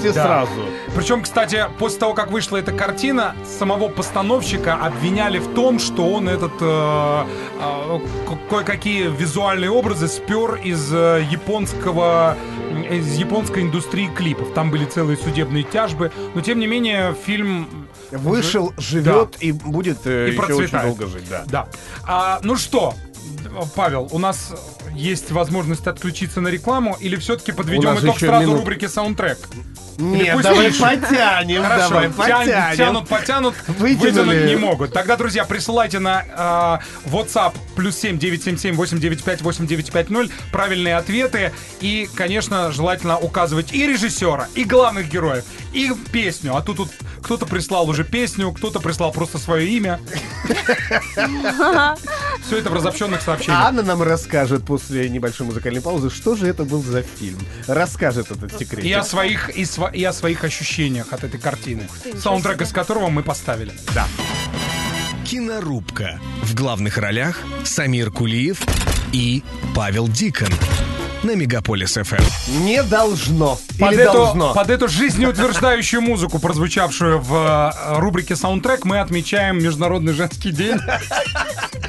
Все 0.00 0.12
Да. 0.12 0.24
сразу. 0.24 0.50
Причем, 0.96 1.22
кстати, 1.22 1.64
после 1.78 1.98
того, 2.00 2.14
как 2.14 2.30
вышла 2.30 2.56
эта 2.56 2.72
картина, 2.72 3.34
самого 3.58 3.88
постановщика 3.88 4.74
обвиняли 4.74 5.38
в 5.38 5.54
том, 5.54 5.78
что 5.78 6.08
он 6.08 6.28
этот 6.28 6.52
э, 6.60 7.24
э, 7.60 7.98
ко- 8.28 8.38
кое-какие 8.48 9.08
визуальные 9.08 9.70
образы 9.70 10.08
спер 10.08 10.54
из 10.56 10.92
э, 10.92 11.24
японского 11.30 12.36
из 12.90 13.14
японской 13.16 13.62
индустрии 13.62 14.08
клипов. 14.08 14.52
Там 14.54 14.70
были 14.70 14.84
целые 14.84 15.16
судебные 15.16 15.64
тяжбы, 15.64 16.12
но 16.34 16.40
тем 16.40 16.58
не 16.60 16.66
менее 16.66 17.14
фильм 17.26 17.68
Вышел, 18.12 18.72
живет 18.78 19.36
и 19.40 19.52
будет 19.52 19.98
э, 20.06 20.28
И 20.30 20.32
еще 20.32 20.54
очень 20.54 20.78
долго 20.80 21.06
жить, 21.06 21.28
да. 21.28 21.44
Да. 21.46 21.68
А, 22.06 22.40
ну 22.42 22.56
что, 22.56 22.94
Павел, 23.74 24.08
у 24.10 24.18
нас 24.18 24.52
есть 24.94 25.30
возможность 25.30 25.86
отключиться 25.86 26.40
на 26.40 26.48
рекламу 26.48 26.96
или 27.00 27.16
все-таки 27.16 27.52
подведем 27.52 27.96
итог 27.98 28.18
сразу 28.18 28.40
минут- 28.46 28.58
рубрики 28.60 28.86
саундтрек? 28.86 29.38
Нет, 29.98 30.32
пусть 30.32 30.44
давай 30.44 30.66
пишут. 30.68 30.80
потянем, 30.80 31.62
Хорошо, 31.62 31.88
давай 31.90 32.06
тян- 32.06 32.12
потянем. 32.14 32.76
тянут, 32.76 33.08
потянут, 33.08 33.54
Вытянули. 33.66 34.10
вытянуть 34.10 34.44
не 34.46 34.56
могут. 34.56 34.92
Тогда, 34.94 35.16
друзья, 35.16 35.44
присылайте 35.44 35.98
на 35.98 36.80
э, 37.04 37.10
WhatsApp 37.10 37.52
плюс 37.76 37.96
7 37.98 38.18
977 38.18 38.76
895 38.76 39.42
8950 39.42 40.30
правильные 40.52 40.96
ответы. 40.96 41.52
И, 41.82 42.08
конечно, 42.14 42.72
желательно 42.72 43.18
указывать 43.18 43.74
и 43.74 43.86
режиссера, 43.86 44.48
и 44.54 44.64
главных 44.64 45.10
героев, 45.10 45.44
и 45.74 45.92
песню. 46.10 46.56
А 46.56 46.62
тут, 46.62 46.78
тут 46.78 46.88
кто-то 47.22 47.44
прислал 47.44 47.86
уже 47.86 48.02
песню, 48.04 48.52
кто-то 48.52 48.80
прислал 48.80 49.12
просто 49.12 49.36
свое 49.36 49.68
имя. 49.68 50.00
Все 52.46 52.56
это 52.58 52.70
в 52.70 52.74
разобщенных 52.74 53.20
сообщениях. 53.34 53.64
Анна 53.64 53.82
нам 53.82 54.02
расскажет 54.02 54.64
после 54.64 55.08
небольшой 55.08 55.46
музыкальной 55.46 55.80
паузы, 55.80 56.10
что 56.10 56.36
же 56.36 56.46
это 56.46 56.64
был 56.64 56.82
за 56.82 57.02
фильм. 57.02 57.38
Расскажет 57.66 58.30
этот 58.30 58.58
секрет. 58.58 58.84
И 58.84 58.92
о 58.92 59.02
своих, 59.04 59.50
и, 59.50 59.62
сва- 59.62 59.92
и 59.94 60.02
о 60.04 60.12
своих 60.12 60.44
ощущениях 60.44 61.12
от 61.12 61.24
этой 61.24 61.38
картины. 61.40 61.88
ты, 62.02 62.18
Саундтрек 62.18 62.60
из 62.62 62.72
которого 62.72 63.08
мы 63.08 63.22
поставили. 63.22 63.72
Да. 63.94 64.06
Кинорубка. 65.24 66.18
В 66.42 66.54
главных 66.54 66.98
ролях 66.98 67.38
Самир 67.64 68.10
Кулиев 68.10 68.60
и 69.12 69.44
Павел 69.74 70.08
Дикон. 70.08 70.48
На 71.22 71.34
Мегаполис 71.34 71.98
ФМ. 72.02 72.16
Не 72.64 72.82
должно. 72.82 73.58
Под 73.78 73.92
Или 73.92 74.02
эту, 74.04 74.12
должно. 74.14 74.54
под 74.54 74.70
эту 74.70 74.88
жизнеутверждающую 74.88 76.00
музыку, 76.00 76.38
прозвучавшую 76.38 77.20
в 77.20 77.34
э, 77.76 77.98
рубрике 77.98 78.34
«Саундтрек», 78.36 78.86
мы 78.86 79.00
отмечаем 79.00 79.58
Международный 79.62 80.14
женский 80.14 80.50
день. 80.50 80.78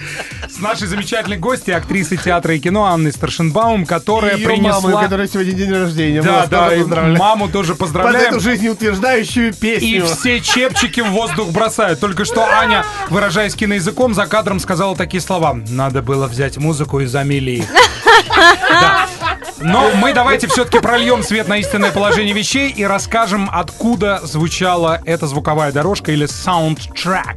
Нашей 0.62 0.88
замечательной 0.88 1.38
гостью, 1.38 1.76
актрисой 1.76 2.18
театра 2.18 2.54
и 2.56 2.60
кино 2.60 2.86
Анной 2.86 3.12
Старшенбаум, 3.12 3.86
которая 3.86 4.38
И 4.38 4.46
принесла... 4.46 4.80
мамы, 4.82 4.94
у 4.94 5.00
которой 5.00 5.28
сегодня 5.28 5.54
день 5.54 5.72
рождения. 5.72 6.22
Да, 6.22 6.46
да, 6.46 6.76
и 6.76 6.84
маму 6.84 7.50
тоже 7.50 7.72
Под 7.72 7.80
поздравляем. 7.80 8.30
эту 8.30 8.40
жизнеутверждающую 8.40 9.50
И 9.50 9.54
песню. 9.54 10.06
все 10.06 10.40
чепчики 10.40 11.02
в 11.02 11.08
воздух 11.10 11.50
бросают. 11.52 12.00
Только 12.00 12.26
что 12.26 12.44
Аня, 12.46 12.86
выражаясь 13.10 13.56
киноязыком, 13.56 14.14
за 14.14 14.28
кадром 14.28 14.60
сказала 14.60 14.96
такие 14.96 15.22
слова. 15.22 15.54
Надо 15.70 16.02
было 16.02 16.28
взять 16.28 16.58
музыку 16.58 17.00
из 17.00 17.14
Амелии. 17.16 17.66
Да. 18.70 19.08
Но 19.60 19.92
мы 19.96 20.14
давайте 20.14 20.48
все-таки 20.48 20.80
прольем 20.80 21.24
свет 21.24 21.48
на 21.48 21.58
истинное 21.58 21.92
положение 21.92 22.34
вещей 22.34 22.70
и 22.70 22.84
расскажем, 22.84 23.50
откуда 23.52 24.20
звучала 24.24 25.02
эта 25.06 25.28
звуковая 25.28 25.72
дорожка 25.72 26.12
или 26.12 26.26
саундтрек. 26.26 27.36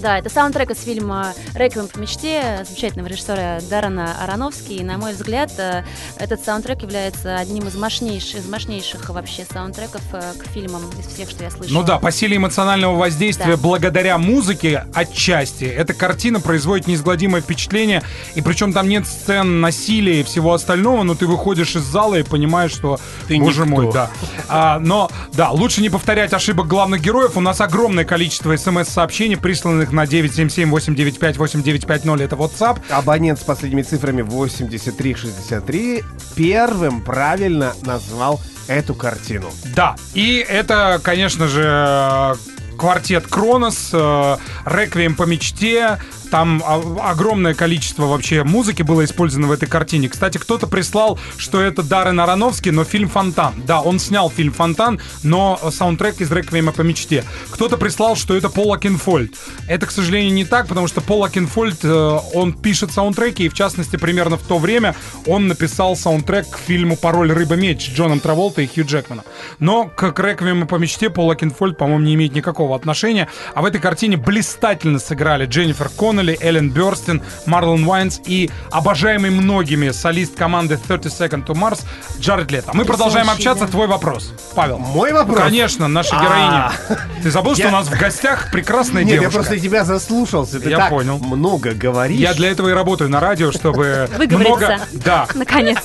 Да, 0.00 0.16
это 0.16 0.30
саундтрек 0.30 0.70
из 0.70 0.80
фильма 0.82 1.34
«Реквием 1.54 1.88
по 1.88 1.98
мечте» 1.98 2.64
замечательного 2.68 3.08
режиссера 3.08 3.58
Дарана 3.68 4.14
Аронофски. 4.22 4.74
И, 4.74 4.84
на 4.84 4.96
мой 4.96 5.12
взгляд, 5.12 5.50
э, 5.58 5.82
этот 6.18 6.44
саундтрек 6.44 6.82
является 6.82 7.36
одним 7.36 7.66
из 7.66 7.74
мощнейших, 7.74 8.36
из 8.40 8.48
мощнейших 8.48 9.08
вообще 9.10 9.44
саундтреков 9.52 10.02
э, 10.12 10.34
к 10.38 10.46
фильмам 10.52 10.82
из 11.00 11.12
всех, 11.12 11.28
что 11.28 11.42
я 11.42 11.50
слышала. 11.50 11.80
Ну 11.80 11.84
да, 11.84 11.98
по 11.98 12.12
силе 12.12 12.36
эмоционального 12.36 12.96
воздействия, 12.96 13.56
Да. 13.56 13.62
благодаря 13.62 14.18
музыке 14.18 14.84
отчасти, 14.94 15.64
эта 15.64 15.94
картина 15.94 16.38
производит 16.40 16.86
неизгладимое 16.86 17.40
впечатление. 17.40 18.02
И 18.36 18.40
причем 18.40 18.72
там 18.72 18.88
нет 18.88 19.04
сцен 19.04 19.60
насилия 19.60 20.20
и 20.20 20.22
всего 20.22 20.54
остального, 20.54 21.02
но 21.02 21.16
ты 21.16 21.26
выходишь 21.26 21.74
из 21.74 21.82
зала 21.82 22.14
и 22.14 22.22
понимаешь, 22.22 22.70
что, 22.70 23.00
Ты 23.26 23.36
боже 23.38 23.62
никто. 23.62 23.82
мой, 23.82 23.92
да. 23.92 24.10
А, 24.48 24.78
но, 24.78 25.10
да, 25.32 25.50
лучше 25.50 25.80
не 25.82 25.90
повторять 25.90 26.32
ошибок 26.32 26.68
главных 26.68 27.00
героев. 27.00 27.36
У 27.36 27.40
нас 27.40 27.60
огромное 27.60 28.04
количество 28.04 28.56
смс-сообщений, 28.56 29.36
присланных 29.36 29.87
на 29.92 30.04
977-895-8950. 30.04 32.22
Это 32.22 32.36
WhatsApp. 32.36 32.78
Абонент 32.90 33.40
с 33.40 33.44
последними 33.44 33.82
цифрами 33.82 34.22
8363 34.22 36.02
первым 36.34 37.02
правильно 37.02 37.74
назвал 37.82 38.40
эту 38.68 38.94
картину. 38.94 39.50
Да, 39.74 39.96
и 40.14 40.42
это, 40.48 41.00
конечно 41.02 41.48
же, 41.48 42.38
квартет 42.78 43.26
Кронос, 43.26 43.90
э, 43.92 44.36
Реквием 44.64 45.14
по 45.14 45.24
мечте. 45.24 45.98
Там 46.30 46.62
о- 46.66 47.10
огромное 47.10 47.54
количество 47.54 48.06
вообще 48.06 48.44
музыки 48.44 48.82
было 48.82 49.04
использовано 49.04 49.48
в 49.48 49.52
этой 49.52 49.68
картине. 49.68 50.08
Кстати, 50.08 50.38
кто-то 50.38 50.66
прислал, 50.66 51.18
что 51.36 51.60
это 51.60 51.82
Даррен 51.82 52.20
Аронофский, 52.20 52.70
но 52.70 52.84
фильм 52.84 53.08
«Фонтан». 53.08 53.54
Да, 53.66 53.80
он 53.80 53.98
снял 53.98 54.30
фильм 54.30 54.52
«Фонтан», 54.52 55.00
но 55.22 55.58
саундтрек 55.70 56.20
из 56.20 56.30
«Реквиема 56.30 56.72
по 56.72 56.82
мечте». 56.82 57.24
Кто-то 57.50 57.76
прислал, 57.76 58.16
что 58.16 58.34
это 58.34 58.48
Пол 58.48 58.72
Окенфолд. 58.74 59.34
Это, 59.68 59.86
к 59.86 59.90
сожалению, 59.90 60.32
не 60.34 60.44
так, 60.44 60.66
потому 60.66 60.88
что 60.88 61.00
Пол 61.00 61.24
Окенфолд, 61.24 61.78
э, 61.82 62.18
он 62.34 62.52
пишет 62.52 62.92
саундтреки, 62.92 63.44
и 63.44 63.48
в 63.48 63.54
частности, 63.54 63.96
примерно 63.96 64.36
в 64.36 64.42
то 64.42 64.58
время 64.58 64.94
он 65.26 65.48
написал 65.48 65.96
саундтрек 65.96 66.50
к 66.50 66.58
фильму 66.58 66.96
«Пароль 66.96 67.32
рыба-меч» 67.32 67.86
с 67.86 67.96
Джоном 67.96 68.20
Траволтой 68.20 68.64
и 68.64 68.66
Хью 68.66 68.84
Джекманом. 68.84 69.24
Но 69.58 69.86
к 69.86 70.12
к 70.12 70.20
«Реквиему 70.20 70.66
по 70.66 70.76
мечте» 70.76 71.10
Пол 71.10 71.30
Окенфолд, 71.30 71.78
по-моему, 71.78 72.04
не 72.04 72.14
имеет 72.14 72.34
никакого 72.34 72.74
отношения. 72.74 73.28
А 73.54 73.62
в 73.62 73.64
этой 73.64 73.80
картине 73.80 74.16
блистательно 74.16 74.98
сыграли 74.98 75.46
Дженнифер 75.46 75.88
Коннелли, 76.18 76.36
Эллен 76.40 76.70
Бёрстин, 76.70 77.22
Марлон 77.46 77.84
Уайнс 77.86 78.20
и 78.26 78.50
обожаемый 78.72 79.30
многими 79.30 79.90
солист 79.90 80.34
команды 80.34 80.76
30 80.76 81.12
Second 81.12 81.46
to 81.46 81.54
Mars 81.54 81.82
Джаред 82.18 82.50
Лето. 82.50 82.70
Мы 82.74 82.84
продолжаем 82.84 83.30
общаться. 83.30 83.66
Твой 83.68 83.86
вопрос, 83.86 84.32
Павел. 84.56 84.78
Мой 84.78 85.12
вопрос? 85.12 85.38
Конечно, 85.38 85.86
наша 85.86 86.18
А. 86.18 86.22
героиня. 86.24 87.00
Ты 87.22 87.30
забыл, 87.30 87.54
что 87.54 87.68
у 87.68 87.70
нас 87.70 87.86
в 87.86 87.96
гостях 87.98 88.50
прекрасная 88.50 89.04
Нет, 89.04 89.14
я 89.14 89.20
девушка? 89.20 89.38
просто 89.40 89.60
тебя 89.60 89.84
заслушался. 89.84 90.58
Ты 90.60 90.70
так 90.70 90.90
понял. 90.90 91.18
много 91.18 91.72
говоришь. 91.72 92.18
Я 92.18 92.34
для 92.34 92.50
этого 92.50 92.68
и 92.68 92.72
работаю 92.72 93.10
на 93.10 93.20
радио, 93.20 93.52
чтобы 93.52 94.08
много, 94.30 94.80
да, 94.92 95.26
Наконец. 95.34 95.78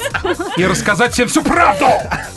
и 0.58 0.65
рассказать 0.65 1.13
всем 1.13 1.28
всю 1.28 1.43
правду. 1.43 1.86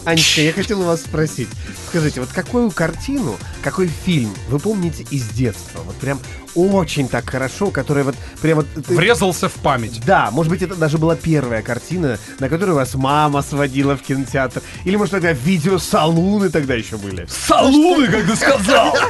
Анечка, 0.05 0.43
я 0.43 0.53
хотел 0.53 0.83
у 0.83 0.85
вас 0.85 1.01
спросить. 1.01 1.49
Скажите, 1.89 2.21
вот 2.21 2.29
какую 2.35 2.71
картину, 2.73 3.37
какой 3.63 3.87
фильм 3.89 4.35
вы 4.49 4.59
помните 4.59 5.05
из 5.11 5.27
детства? 5.29 5.81
Вот 5.85 5.95
прям 5.97 6.21
очень 6.57 7.09
так 7.09 7.29
хорошо, 7.29 7.71
которая 7.71 8.05
вот 8.05 8.15
прям 8.41 8.57
вот... 8.57 8.67
ты- 8.75 8.95
Врезался 8.95 9.49
в 9.49 9.55
память. 9.55 10.01
Да, 10.05 10.31
может 10.31 10.51
быть, 10.51 10.63
это 10.63 10.75
даже 10.75 10.99
была 10.99 11.15
первая 11.17 11.63
картина, 11.63 12.19
на 12.41 12.49
которую 12.49 12.77
вас 12.77 12.95
мама 12.95 13.43
сводила 13.43 13.97
в 13.97 14.03
кинотеатр. 14.03 14.63
Или, 14.85 14.97
может, 14.97 15.13
тогда 15.13 15.33
видеосалуны 15.33 16.51
тогда 16.51 16.75
еще 16.75 16.97
были. 16.97 17.27
Салуны, 17.29 18.07
как 18.09 18.27
ты 18.27 18.37
сказал! 18.37 18.97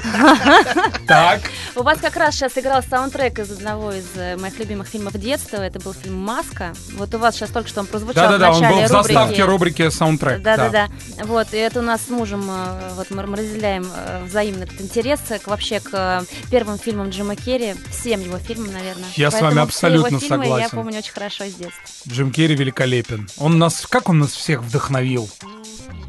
Так, 1.06 1.40
У 1.76 1.82
вас 1.82 1.98
как 2.00 2.16
раз 2.16 2.34
сейчас 2.34 2.58
играл 2.58 2.82
саундтрек 2.82 3.38
из 3.38 3.50
одного 3.52 3.92
из 3.92 4.04
э, 4.16 4.36
моих 4.36 4.58
любимых 4.58 4.88
фильмов 4.88 5.12
детства. 5.18 5.58
Это 5.58 5.78
был 5.78 5.92
фильм 5.94 6.16
«Маска». 6.16 6.72
Вот 6.94 7.14
у 7.14 7.18
вас 7.18 7.36
сейчас 7.36 7.50
только 7.50 7.68
что 7.68 7.80
он 7.80 7.86
прозвучал 7.86 8.24
да-да-да, 8.30 8.50
в 8.52 8.56
он 8.56 8.68
был 8.68 8.82
в 8.82 8.88
заставке 8.88 9.44
рубрики 9.44 9.88
саундтрек. 9.90 10.42
Да, 10.42 10.56
да, 10.56 10.68
да. 10.70 10.88
Вот, 11.24 11.48
и 11.52 11.56
это 11.56 11.78
у 11.78 11.82
нас 11.82 12.02
с 12.06 12.08
мужем, 12.08 12.44
э, 12.50 12.90
вот 12.96 13.10
мы 13.10 13.22
разделяем 13.22 13.86
э, 13.94 14.24
взаимно 14.24 14.64
этот 14.64 14.80
интерес 14.80 15.20
к, 15.20 15.46
вообще 15.46 15.78
к 15.80 16.24
первым 16.50 16.78
фильмам 16.78 17.10
Джима 17.10 17.35
Керри, 17.36 17.74
всем 17.90 18.20
его 18.20 18.38
фильмам, 18.38 18.72
наверное. 18.72 19.08
Я 19.16 19.30
с 19.30 19.34
вами 19.34 19.44
Поэтому 19.44 19.62
абсолютно 19.62 20.18
все 20.18 20.26
его 20.26 20.42
фильмы 20.42 20.44
Я 20.44 20.50
согласен. 20.50 20.76
помню 20.76 20.98
очень 20.98 21.12
хорошо 21.12 21.44
с 21.44 21.54
детства. 21.54 21.82
Джим 22.08 22.32
Керри 22.32 22.54
великолепен. 22.56 23.28
Он 23.36 23.58
нас, 23.58 23.86
как 23.86 24.08
он 24.08 24.18
нас 24.18 24.32
всех 24.32 24.62
вдохновил 24.62 25.28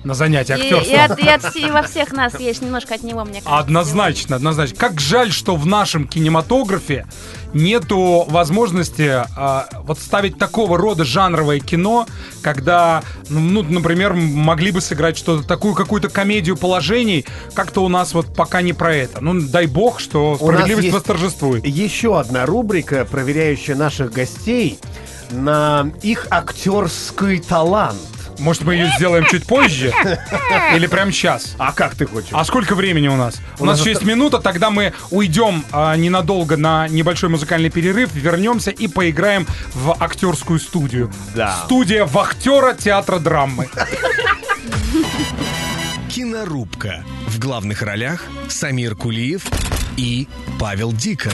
на 0.08 0.14
занятия 0.14 0.56
И, 0.56 0.70
и, 0.70 0.74
актерством? 0.74 1.02
от- 1.12 1.20
и 1.20 1.28
от 1.28 1.56
и 1.56 1.70
во 1.72 1.84
всех 1.84 2.12
нас 2.14 2.40
есть 2.40 2.62
немножко 2.62 2.96
от 2.96 3.04
него, 3.04 3.24
мне 3.26 3.42
кажется. 3.42 3.58
Однозначно, 3.58 4.36
однозначно. 4.38 4.76
Как 4.78 5.00
жаль, 5.00 5.32
что 5.32 5.56
в 5.56 5.66
нашем 5.66 6.08
кинематографе 6.08 7.06
нету 7.54 8.26
возможности 8.30 9.10
а, 9.36 9.68
вот 9.84 10.00
ставить 10.00 10.38
такого 10.38 10.78
рода 10.78 11.04
жанровое 11.04 11.60
кино, 11.60 12.08
когда, 12.42 13.04
ну, 13.30 13.40
ну, 13.40 13.64
например, 13.64 14.14
могли 14.14 14.72
бы 14.72 14.82
сыграть 14.82 15.18
что-то 15.18 15.48
такую 15.48 15.74
какую-то 15.74 16.10
комедию 16.10 16.56
положений, 16.58 17.26
как-то 17.54 17.84
у 17.84 17.90
нас 17.90 18.14
вот 18.14 18.34
пока 18.36 18.62
не 18.62 18.74
про 18.74 18.96
это. 18.96 19.22
Ну, 19.22 19.42
дай 19.42 19.66
бог, 19.68 20.00
что 20.00 20.32
нас 20.32 20.40
справедливость 20.40 20.86
есть- 20.86 20.96
восторжествует. 20.96 21.66
Еще 21.66 22.18
одна 22.20 22.46
рубрика, 22.46 23.06
проверяющая 23.06 23.76
наших 23.76 24.12
гостей 24.14 24.80
на 25.32 25.92
их 26.02 26.28
актерский 26.30 27.40
талант. 27.40 27.98
Может, 28.40 28.64
мы 28.64 28.76
ее 28.76 28.92
сделаем 28.98 29.26
чуть 29.26 29.46
позже? 29.46 29.94
Или 30.76 30.88
прямо 30.88 31.12
сейчас? 31.12 31.56
А 31.58 31.72
как 31.72 31.96
ты 31.96 32.06
хочешь? 32.06 32.30
А 32.32 32.44
сколько 32.46 32.76
времени 32.76 33.08
у 33.08 33.16
нас? 33.16 33.40
У, 33.60 33.64
У 33.64 33.66
нас 33.66 33.78
нас 33.78 33.80
еще 33.82 33.92
есть 33.92 34.04
минута, 34.04 34.40
тогда 34.40 34.70
мы 34.70 34.94
уйдем 35.12 35.64
а, 35.72 35.96
ненадолго 35.96 36.58
на 36.58 36.88
небольшой 36.88 37.30
музыкальный 37.30 37.70
перерыв, 37.70 38.14
вернемся 38.14 38.72
и 38.72 38.88
поиграем 38.88 39.48
в 39.74 39.96
актерскую 40.00 40.60
студию. 40.60 41.12
Да. 41.36 41.56
Студия 41.66 42.06
вахтера 42.06 42.74
театра 42.74 43.20
драмы. 43.20 43.70
Кинорубка. 46.10 47.04
В 47.28 47.40
главных 47.40 47.82
ролях 47.82 48.24
Самир 48.48 48.96
Кулиев 48.96 49.44
и 49.98 50.28
Павел 50.60 50.92
Дикон. 50.92 51.34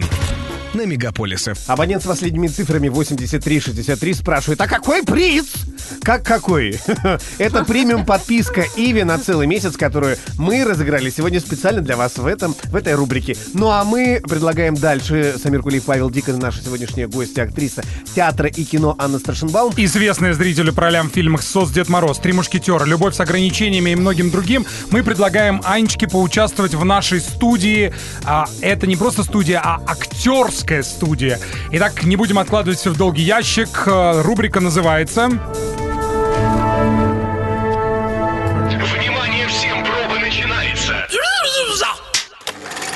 На 0.74 0.88
Мегаполис 0.88 1.44
ФМ. 1.44 1.72
Абонент 1.72 2.02
с 2.02 2.08
последними 2.08 2.48
цифрами 2.48 2.90
8363 2.90 4.14
спрашивает, 4.16 4.60
а 4.60 4.68
какой 4.68 5.04
приз? 5.04 5.54
Как 6.02 6.24
какой? 6.24 6.80
Это 7.38 7.64
премиум 7.64 8.06
подписка 8.06 8.66
Иви 8.76 9.04
на 9.04 9.20
целый 9.20 9.46
месяц, 9.46 9.78
которую 9.78 10.18
мы 10.40 10.64
разыграли 10.64 11.12
сегодня 11.12 11.40
специально 11.40 11.82
для 11.82 11.96
вас 11.96 12.18
в, 12.18 12.26
этом, 12.26 12.56
в 12.66 12.76
этой 12.76 12.96
рубрике. 12.96 13.38
Ну 13.54 13.70
а 13.70 13.84
мы 13.84 14.20
предлагаем 14.28 14.74
дальше. 14.74 15.36
Самир 15.42 15.62
Кулиев, 15.62 15.84
Павел 15.84 16.10
Дикон, 16.10 16.40
наша 16.40 16.64
сегодняшняя 16.64 17.08
гостья, 17.08 17.44
актриса 17.44 17.84
театра 18.16 18.50
и 18.50 18.64
кино 18.64 18.96
Анна 18.98 19.20
Страшенбаум. 19.20 19.74
Известные 19.78 20.34
зрителю 20.34 20.74
по 20.74 20.82
ролям 20.82 21.12
в 21.12 21.14
фильмах 21.14 21.44
«СОС 21.44 21.70
Дед 21.70 21.88
Мороз», 21.88 22.18
«Три 22.18 22.34
мушкетера», 22.34 22.84
«Любовь 22.86 23.16
с 23.16 23.20
ограничениями» 23.20 23.92
и 23.92 23.96
многим 23.96 24.32
другим, 24.32 24.66
мы 24.90 25.04
предлагаем 25.04 25.62
Анечке 25.66 26.08
поучаствовать 26.08 26.74
в 26.74 26.84
нашей 26.84 27.20
студии. 27.20 27.94
А, 28.24 28.48
это 28.62 28.88
не 28.88 28.96
просто 28.96 29.24
студия, 29.24 29.62
а 29.64 29.80
актерская 29.86 30.63
студия. 30.84 31.40
Итак, 31.72 32.04
не 32.04 32.16
будем 32.16 32.40
откладывать 32.40 32.80
все 32.80 32.92
в 32.92 32.98
долгий 32.98 33.24
ящик. 33.24 33.84
А, 33.88 34.22
Рубрика 34.24 34.60
называется... 34.60 35.30
Внимание 38.94 39.48
всем, 39.48 39.84
проба 39.84 40.20
начинается. 40.20 41.08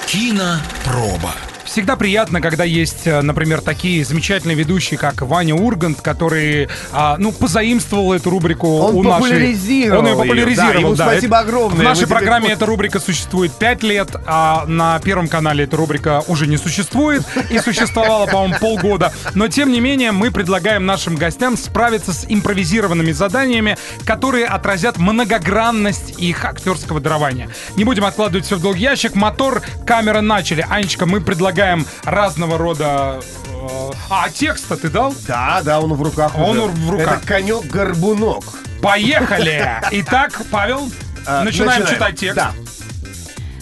Кинопроба. 0.07 1.33
Всегда 1.77 1.95
приятно, 1.95 2.41
когда 2.41 2.63
есть, 2.63 3.05
э, 3.05 3.21
например, 3.21 3.61
такие 3.61 4.03
замечательные 4.03 4.57
ведущие, 4.57 4.97
как 4.97 5.21
Ваня 5.21 5.53
Ургант, 5.53 6.01
который, 6.01 6.69
а, 6.91 7.17
ну, 7.19 7.31
позаимствовал 7.31 8.13
эту 8.13 8.31
рубрику 8.31 8.67
Он 8.79 8.95
у 8.95 9.03
нашей... 9.03 9.21
популяризировал 9.21 9.99
Он 9.99 10.07
ее 10.07 10.15
популяризировал, 10.15 10.73
да, 10.73 10.79
ему 10.79 10.95
да. 10.95 11.11
спасибо 11.11 11.37
огромное. 11.37 11.79
В 11.79 11.83
нашей 11.83 12.07
программе 12.07 12.49
эта 12.49 12.65
рубрика 12.65 12.99
существует 12.99 13.51
5 13.51 13.83
лет, 13.83 14.15
а 14.25 14.65
на 14.65 14.97
Первом 15.01 15.27
канале 15.27 15.65
эта 15.65 15.77
рубрика 15.77 16.23
уже 16.27 16.47
не 16.47 16.57
существует 16.57 17.21
и 17.51 17.59
существовала, 17.59 18.25
по-моему, 18.25 18.55
полгода. 18.59 19.13
Но, 19.35 19.47
тем 19.47 19.71
не 19.71 19.79
менее, 19.79 20.11
мы 20.11 20.31
предлагаем 20.31 20.83
нашим 20.83 21.15
гостям 21.15 21.55
справиться 21.57 22.11
с 22.11 22.25
импровизированными 22.27 23.11
заданиями, 23.11 23.77
которые 24.03 24.47
отразят 24.47 24.97
многогранность 24.97 26.15
их 26.17 26.43
актерского 26.43 26.99
дарования. 26.99 27.49
Не 27.75 27.83
будем 27.83 28.03
откладывать 28.03 28.47
все 28.47 28.55
в 28.55 28.63
долгий 28.63 28.81
ящик. 28.81 29.13
Мотор, 29.13 29.61
камера, 29.85 30.21
начали. 30.21 30.65
Анечка, 30.67 31.05
мы 31.05 31.21
предлагаем 31.21 31.66
разного 32.03 32.57
рода... 32.57 33.19
э, 33.47 33.89
А, 34.09 34.29
текста 34.29 34.75
ты 34.77 34.89
дал? 34.89 35.13
Да, 35.27 35.61
да, 35.63 35.79
он 35.79 35.93
в 35.93 36.01
руках 36.01 36.37
Он 36.37 36.57
уже. 36.59 36.71
в 36.71 36.89
руках. 36.91 37.17
Это 37.23 37.27
конек-горбунок. 37.27 38.43
Поехали! 38.81 39.81
Итак, 39.91 40.41
Павел, 40.51 40.89
А, 41.25 41.43
начинаем 41.43 41.85
читать 41.85 42.19
текст. 42.19 42.35
Да. 42.35 42.51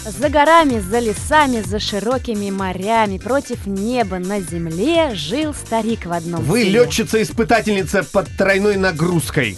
За 0.06 0.30
горами, 0.30 0.80
за 0.80 1.00
лесами, 1.00 1.62
за 1.62 1.80
широкими 1.80 2.52
морями, 2.52 3.18
против 3.18 3.66
неба 3.66 4.20
на 4.20 4.40
земле 4.40 5.16
жил 5.16 5.54
старик 5.56 6.06
в 6.06 6.12
одном 6.14 6.44
Вы 6.44 6.62
селе. 6.62 6.80
летчица-испытательница 6.82 8.04
под 8.04 8.28
тройной 8.38 8.78
нагрузкой. 8.78 9.58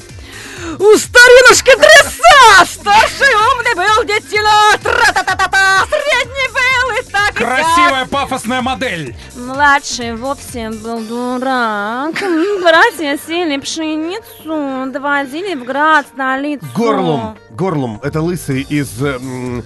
У 0.79 0.95
старинушки 0.97 1.71
тряса! 1.75 2.65
Старший 2.65 3.33
умный 3.51 3.75
был 3.75 4.03
детина! 4.05 4.77
Тра-та-та-та-та! 4.81 5.85
Средний 5.89 6.47
был 6.53 6.86
так 7.25 7.41
и. 7.41 7.43
Красивая 7.43 8.05
пафосная 8.05 8.61
модель. 8.61 9.15
Младший 9.35 10.15
вовсе 10.15 10.69
был 10.69 10.99
дурак. 11.01 12.13
Братья 12.61 13.17
сели 13.27 13.57
пшеницу, 13.57 14.91
доводили 14.91 15.55
в 15.55 15.63
град 15.63 16.05
столицу. 16.13 16.65
Горлум. 16.75 17.37
Горлум. 17.49 17.99
Это 18.03 18.21
лысый 18.21 18.61
из... 18.61 19.01
м, 19.01 19.63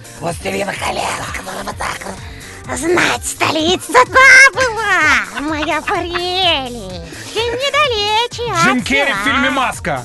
Знать, 2.76 3.24
столица-то 3.24 4.18
была 4.54 5.40
моя 5.48 5.80
прелесть. 5.82 7.02
И 7.34 7.38
недалече 7.38 8.54
Джим 8.64 8.82
Керри 8.82 9.12
в 9.12 9.24
фильме 9.24 9.50
«Маска». 9.50 10.04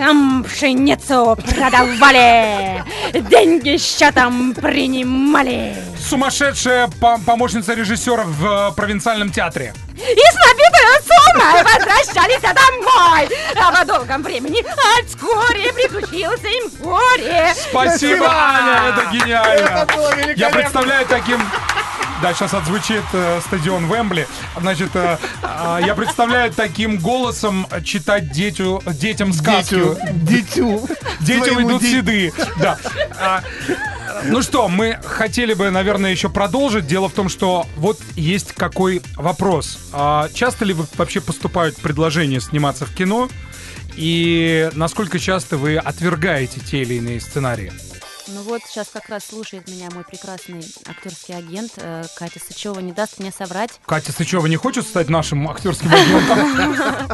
Там 0.00 0.42
пшеницу 0.44 1.36
продавали, 1.36 2.82
деньги 3.12 3.76
счетом 3.76 4.54
принимали. 4.54 5.76
Сумасшедшая 6.08 6.88
по- 7.02 7.18
помощница 7.18 7.74
режиссера 7.74 8.22
в 8.24 8.70
э, 8.70 8.72
провинциальном 8.74 9.30
театре. 9.30 9.74
И 9.94 9.98
с 10.00 10.36
набитую 10.46 11.02
суммой 11.04 11.62
возвращались 11.62 12.40
домой. 12.40 13.28
А 13.62 13.72
по 13.72 13.84
долгом 13.84 14.22
времени 14.22 14.64
а 14.66 15.06
вскоре 15.06 15.70
приключился 15.74 16.48
им 16.48 16.70
горе. 16.80 17.54
Спасибо, 17.68 18.26
Аня, 18.26 18.94
это 18.94 19.06
гениально. 19.12 19.68
Это 19.82 19.96
было 19.96 20.08
Я 20.08 20.16
великолепно. 20.16 20.60
представляю 20.60 21.06
таким... 21.08 21.38
Да, 22.22 22.34
сейчас 22.34 22.52
отзвучит 22.52 23.02
э, 23.14 23.40
стадион 23.46 23.86
Вембли. 23.90 24.28
Значит, 24.60 24.90
э, 24.94 25.16
э, 25.42 25.78
я 25.86 25.94
представляю 25.94 26.52
таким 26.52 26.98
голосом 26.98 27.66
читать 27.82 28.30
детю, 28.30 28.82
детям 28.86 29.32
сказку. 29.32 29.96
Дитю. 30.12 30.86
Детям 31.20 31.62
идут 31.66 31.80
ди- 31.80 31.90
седые. 31.90 32.32
Да. 32.58 32.78
А, 33.18 33.42
Ну 34.24 34.42
что, 34.42 34.68
мы 34.68 34.98
хотели 35.02 35.54
бы, 35.54 35.70
наверное, 35.70 36.10
еще 36.10 36.28
продолжить. 36.28 36.86
Дело 36.86 37.08
в 37.08 37.12
том, 37.12 37.30
что 37.30 37.66
вот 37.76 37.98
есть 38.16 38.52
какой 38.52 39.00
вопрос. 39.16 39.78
А 39.92 40.28
часто 40.34 40.66
ли 40.66 40.74
вы 40.74 40.84
вообще 40.98 41.22
поступают 41.22 41.76
предложения 41.76 42.40
сниматься 42.40 42.84
в 42.84 42.94
кино? 42.94 43.30
И 43.96 44.68
насколько 44.74 45.18
часто 45.18 45.56
вы 45.56 45.76
отвергаете 45.78 46.60
те 46.60 46.82
или 46.82 46.94
иные 46.94 47.18
сценарии? 47.20 47.72
Ну 48.32 48.42
вот 48.42 48.62
сейчас 48.66 48.88
как 48.92 49.08
раз 49.08 49.24
слушает 49.24 49.68
меня 49.68 49.88
мой 49.92 50.04
прекрасный 50.04 50.64
актерский 50.88 51.36
агент 51.36 51.72
э, 51.76 52.04
Катя 52.16 52.38
Сычева, 52.38 52.78
не 52.80 52.92
даст 52.92 53.18
мне 53.18 53.32
соврать. 53.36 53.70
Катя 53.86 54.12
Сычева 54.12 54.46
не 54.46 54.56
хочет 54.56 54.86
стать 54.86 55.08
нашим 55.08 55.48
актерским 55.48 55.92
агентом? 55.92 57.10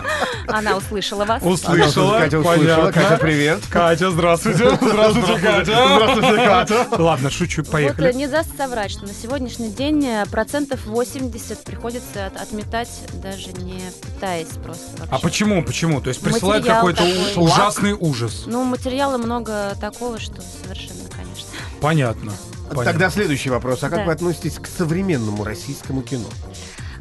Она 0.49 0.77
услышала 0.77 1.25
вас. 1.25 1.43
Услышала. 1.43 2.19
Катя 2.19 2.39
услышала. 2.41 2.93
Катя, 2.93 3.19
привет. 3.21 3.61
Катя, 3.71 4.11
здравствуйте. 4.11 4.77
Здравствуйте, 4.81 5.39
Катя. 5.39 5.65
Здравствуйте, 5.65 6.37
Катя. 6.37 6.87
Ладно, 7.03 7.31
шучу, 7.31 7.63
Вот 7.63 7.69
э, 7.69 7.73
поехали. 7.73 8.13
не 8.13 8.27
даст 8.27 8.57
соврать, 8.57 8.91
что 8.91 9.07
на 9.07 9.15
сегодняшний 9.15 9.71
день 9.71 10.05
э, 10.07 10.27
процентов 10.31 10.85
80 10.87 11.65
приходится 11.65 12.27
от- 12.27 12.37
отметать, 12.41 12.91
даже 13.15 13.53
не 13.55 13.81
пытаясь 14.03 14.49
просто 14.63 14.91
вообще. 14.99 15.09
А 15.11 15.19
почему, 15.19 15.63
почему? 15.65 16.01
То 16.01 16.09
есть 16.11 16.21
присылают 16.21 16.67
какой-то 16.67 17.05
ужасный 17.37 17.93
ужас. 17.95 18.45
Ну, 18.47 18.65
материала 18.65 19.19
много 19.19 19.75
такого, 19.81 20.19
что 20.21 20.37
совершенно, 20.63 21.06
конечно. 21.81 22.33
Понятно. 22.71 22.85
Тогда 22.85 23.11
следующий 23.11 23.51
вопрос. 23.51 23.83
А 23.83 23.89
как 23.89 24.01
Да. 24.01 24.05
вы 24.07 24.13
относитесь 24.13 24.59
к 24.59 24.67
современному 24.67 25.45
российскому 25.45 26.03
кино? 26.03 26.27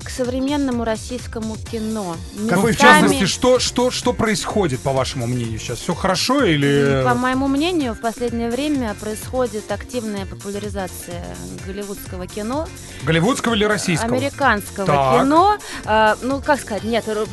К 0.04 0.10
современному 0.12 0.84
российскому 0.84 1.56
кино. 1.58 2.16
Какой, 2.48 2.74
в 2.74 2.76
Местами- 2.76 3.00
частности, 3.02 3.26
что, 3.26 3.58
что, 3.58 3.90
что 3.90 4.14
происходит, 4.14 4.80
по 4.82 4.92
вашему 4.94 5.26
мнению, 5.26 5.58
сейчас? 5.58 5.80
Все 5.80 5.96
хорошо 5.96 6.44
или... 6.44 7.02
По 7.04 7.16
моему 7.16 7.48
мнению, 7.48 7.96
в 7.96 8.02
последнее 8.02 8.52
время 8.52 8.94
происходит 8.94 9.72
активная 9.72 10.28
популяризация 10.28 11.26
голливудского 11.66 12.28
кино, 12.28 12.70
Голливудского 13.04 13.56
или 13.56 13.64
российского? 13.66 14.16
американского 14.16 14.86
Так. 14.86 15.22
кино. 15.24 15.58
э, 15.86 16.16
ну, 16.22 16.40
как 16.40 16.62
сказать, 16.62 16.84
нет, 16.84 17.08
р- 17.08 17.26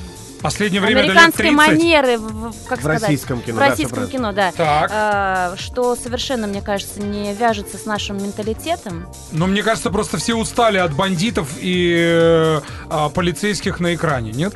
Последнее 0.42 0.80
время 0.80 1.00
американской 1.00 1.46
30. 1.50 1.56
манеры, 1.56 2.18
в, 2.18 2.50
в- 2.50 2.66
как 2.68 2.78
В 2.78 2.82
сказать, 2.82 3.02
российском 3.02 3.40
кино, 3.40 3.56
в 3.56 3.60
да, 3.60 3.68
российском 3.68 4.02
всё 4.02 4.10
кино, 4.12 4.32
да. 4.32 4.52
Так. 4.52 4.90
Э, 4.92 5.56
что 5.56 5.94
совершенно, 5.96 6.46
мне 6.46 6.60
кажется, 6.60 7.00
не 7.00 7.32
вяжется 7.32 7.78
с 7.78 7.86
нашим 7.86 8.22
менталитетом. 8.22 9.06
Но 9.30 9.46
мне 9.46 9.62
кажется, 9.62 9.90
просто 9.90 10.18
все 10.18 10.34
устали 10.34 10.78
от 10.78 10.94
бандитов 10.94 11.48
и 11.60 11.94
э, 11.96 12.60
а, 12.90 13.08
полицейских 13.10 13.78
на 13.80 13.94
экране, 13.94 14.32
нет? 14.32 14.54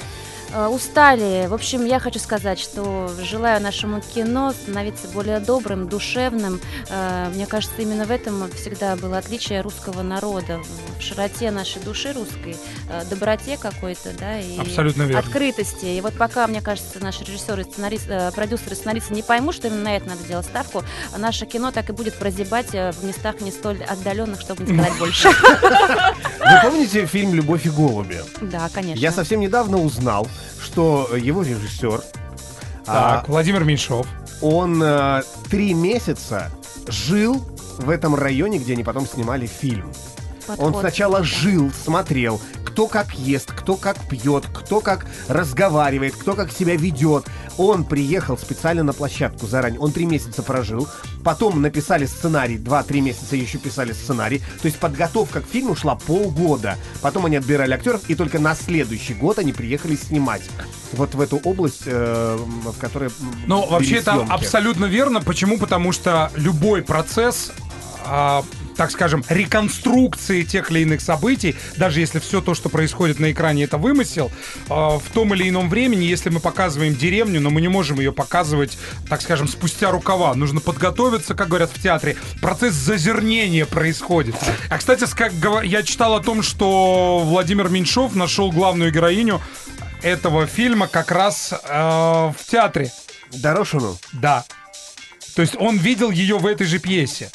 Э, 0.53 0.67
Устали. 0.69 1.47
В 1.49 1.55
общем, 1.55 1.85
я 1.85 1.99
хочу 1.99 2.19
сказать, 2.19 2.59
что 2.59 3.11
желаю 3.23 3.61
нашему 3.63 4.01
кино 4.01 4.53
становиться 4.53 5.09
более 5.09 5.41
добрым, 5.41 5.89
душевным. 5.89 6.61
Э, 6.89 7.29
Мне 7.35 7.47
кажется, 7.47 7.83
именно 7.83 8.05
в 8.05 8.11
этом 8.11 8.51
всегда 8.53 8.97
было 8.97 9.19
отличие 9.19 9.61
русского 9.61 10.03
народа. 10.03 10.61
В 10.99 11.03
широте 11.03 11.51
нашей 11.51 11.83
души 11.83 12.13
русской, 12.13 12.57
э, 12.91 13.03
доброте 13.11 13.59
какой-то, 13.59 14.11
да, 14.19 14.41
и 14.41 14.59
Абсолютно 14.59 15.03
верно. 15.03 15.19
открытости. 15.19 15.85
И 15.87 16.01
вот 16.01 16.15
пока, 16.17 16.47
мне 16.47 16.61
кажется, 16.63 17.01
наши 17.03 17.25
режиссеры, 17.25 17.65
сценарист, 17.65 18.09
э, 18.09 18.31
продюсеры, 18.33 18.75
сценаристы 18.77 19.15
не 19.15 19.23
поймут, 19.23 19.55
что 19.55 19.69
именно 19.69 19.83
на 19.83 19.97
это 19.97 20.09
надо 20.09 20.23
делать 20.25 20.47
ставку, 20.47 20.85
наше 21.17 21.45
кино 21.47 21.71
так 21.71 21.91
и 21.91 21.93
будет 21.93 22.15
прозябать 22.15 22.71
в 22.71 23.05
местах 23.05 23.41
не 23.41 23.51
столь 23.51 23.83
отдаленных, 23.83 24.41
чтобы 24.41 24.63
не 24.65 24.75
сказать 24.79 24.99
больше. 24.99 25.29
Вы 25.29 26.61
помните 26.71 27.07
фильм 27.07 27.35
«Любовь 27.35 27.67
и 27.67 27.71
голуби»? 27.71 28.21
Да, 28.41 28.69
конечно. 28.73 29.01
Я 29.01 29.13
совсем 29.13 29.41
недавно 29.41 29.79
узнал, 29.79 30.29
что 30.63 31.11
его 31.17 31.43
режиссер, 31.43 32.01
а, 32.87 33.17
Так, 33.19 33.29
Владимир 33.29 33.65
Меньшов. 33.65 34.07
он 34.41 34.83
э, 34.83 35.23
три 35.51 35.75
месяца 35.75 36.51
жил 36.89 37.45
в 37.79 37.91
этом 37.91 38.15
районе, 38.15 38.59
где 38.59 38.75
они 38.75 38.85
потом 38.85 39.07
снимали 39.07 39.47
фильм. 39.47 39.93
Он 40.49 40.57
Подход. 40.57 40.81
сначала 40.81 41.25
жил, 41.25 41.73
смотрел, 41.73 42.41
кто 42.65 42.87
как 42.87 43.15
ест, 43.15 43.51
кто 43.53 43.75
как 43.77 43.99
пьет, 44.09 44.45
кто 44.55 44.81
как 44.81 45.07
разговаривает, 45.29 46.15
кто 46.15 46.35
как 46.35 46.53
себя 46.53 46.77
ведет. 46.77 47.25
Он 47.59 47.85
приехал 47.85 48.37
специально 48.37 48.83
на 48.83 48.93
площадку 48.93 49.47
заранее. 49.47 49.81
Он 49.81 49.93
три 49.93 50.07
месяца 50.07 50.43
прожил. 50.43 50.89
Потом 51.25 51.63
написали 51.63 52.07
сценарий. 52.07 52.59
Два-три 52.59 53.01
месяца 53.01 53.37
еще 53.37 53.59
писали 53.59 53.93
сценарий. 53.93 54.39
То 54.61 54.67
есть 54.67 54.79
подготовка 54.79 55.41
к 55.41 55.47
фильму 55.47 55.75
шла 55.75 55.95
полгода. 55.97 56.77
Потом 57.01 57.27
они 57.27 57.37
отбирали 57.37 57.73
актеров, 57.73 58.09
и 58.09 58.15
только 58.15 58.39
на 58.39 58.55
следующий 58.55 59.15
год 59.15 59.39
они 59.39 59.53
приехали 59.53 59.97
снимать. 59.97 60.43
Вот 60.93 61.15
в 61.15 61.21
эту 61.21 61.39
область, 61.39 61.83
э, 61.87 62.39
в 62.39 62.79
которой... 62.79 63.11
Ну, 63.47 63.67
вообще 63.67 63.97
это 63.97 64.13
съемки. 64.13 64.33
абсолютно 64.33 64.85
верно. 64.87 65.21
Почему? 65.21 65.59
Потому 65.59 65.93
что 65.93 66.31
любой 66.37 66.83
процесс, 66.83 67.53
а, 68.05 68.45
так 68.77 68.91
скажем, 68.91 69.25
реконструкции 69.29 70.43
тех 70.43 70.71
или 70.71 70.81
иных 70.81 71.01
событий, 71.01 71.57
даже 71.77 72.01
если 72.01 72.19
все 72.19 72.41
то, 72.41 72.55
что 72.55 72.69
происходит 72.69 73.19
на 73.19 73.33
экране, 73.33 73.65
это 73.65 73.79
вымысел, 73.79 74.31
а, 74.69 74.99
в 74.99 75.11
том 75.13 75.35
или 75.35 75.49
ином 75.49 75.69
времени, 75.69 76.05
если 76.05 76.31
мы 76.31 76.41
показываем 76.41 76.95
деревню, 76.95 77.41
но 77.41 77.51
мы 77.51 77.61
не 77.61 77.69
можем 77.69 77.99
ее 77.99 78.13
показывать, 78.13 78.79
так 79.09 79.23
скажем, 79.23 79.49
спустя 79.49 79.91
рукава. 79.91 80.35
Нужно 80.35 80.61
подготовиться, 80.61 81.35
как 81.35 81.49
говорят 81.49 81.71
в 81.71 81.83
театре. 81.83 82.17
Процесс 82.41 82.75
зазернения 82.75 83.67
происходит. 83.67 84.37
А, 84.69 84.79
кстати, 84.79 85.07
как 85.15 85.33
я 85.65 85.83
читал 85.83 86.15
о 86.15 86.21
том, 86.21 86.43
что 86.43 87.23
Владимир 87.25 87.69
Меньшов 87.69 88.15
нашел 88.15 88.51
главную 88.53 88.93
героиню 88.93 89.41
этого 90.03 90.47
фильма 90.47 90.89
как 90.89 91.11
раз 91.11 91.53
э, 91.53 91.57
в 91.69 92.37
театре. 92.47 92.91
Дорошину? 93.33 93.99
Да. 94.13 94.45
То 95.35 95.43
есть 95.43 95.57
он 95.59 95.77
видел 95.77 96.11
ее 96.11 96.39
в 96.39 96.47
этой 96.47 96.67
же 96.67 96.79
пьесе. 96.79 97.31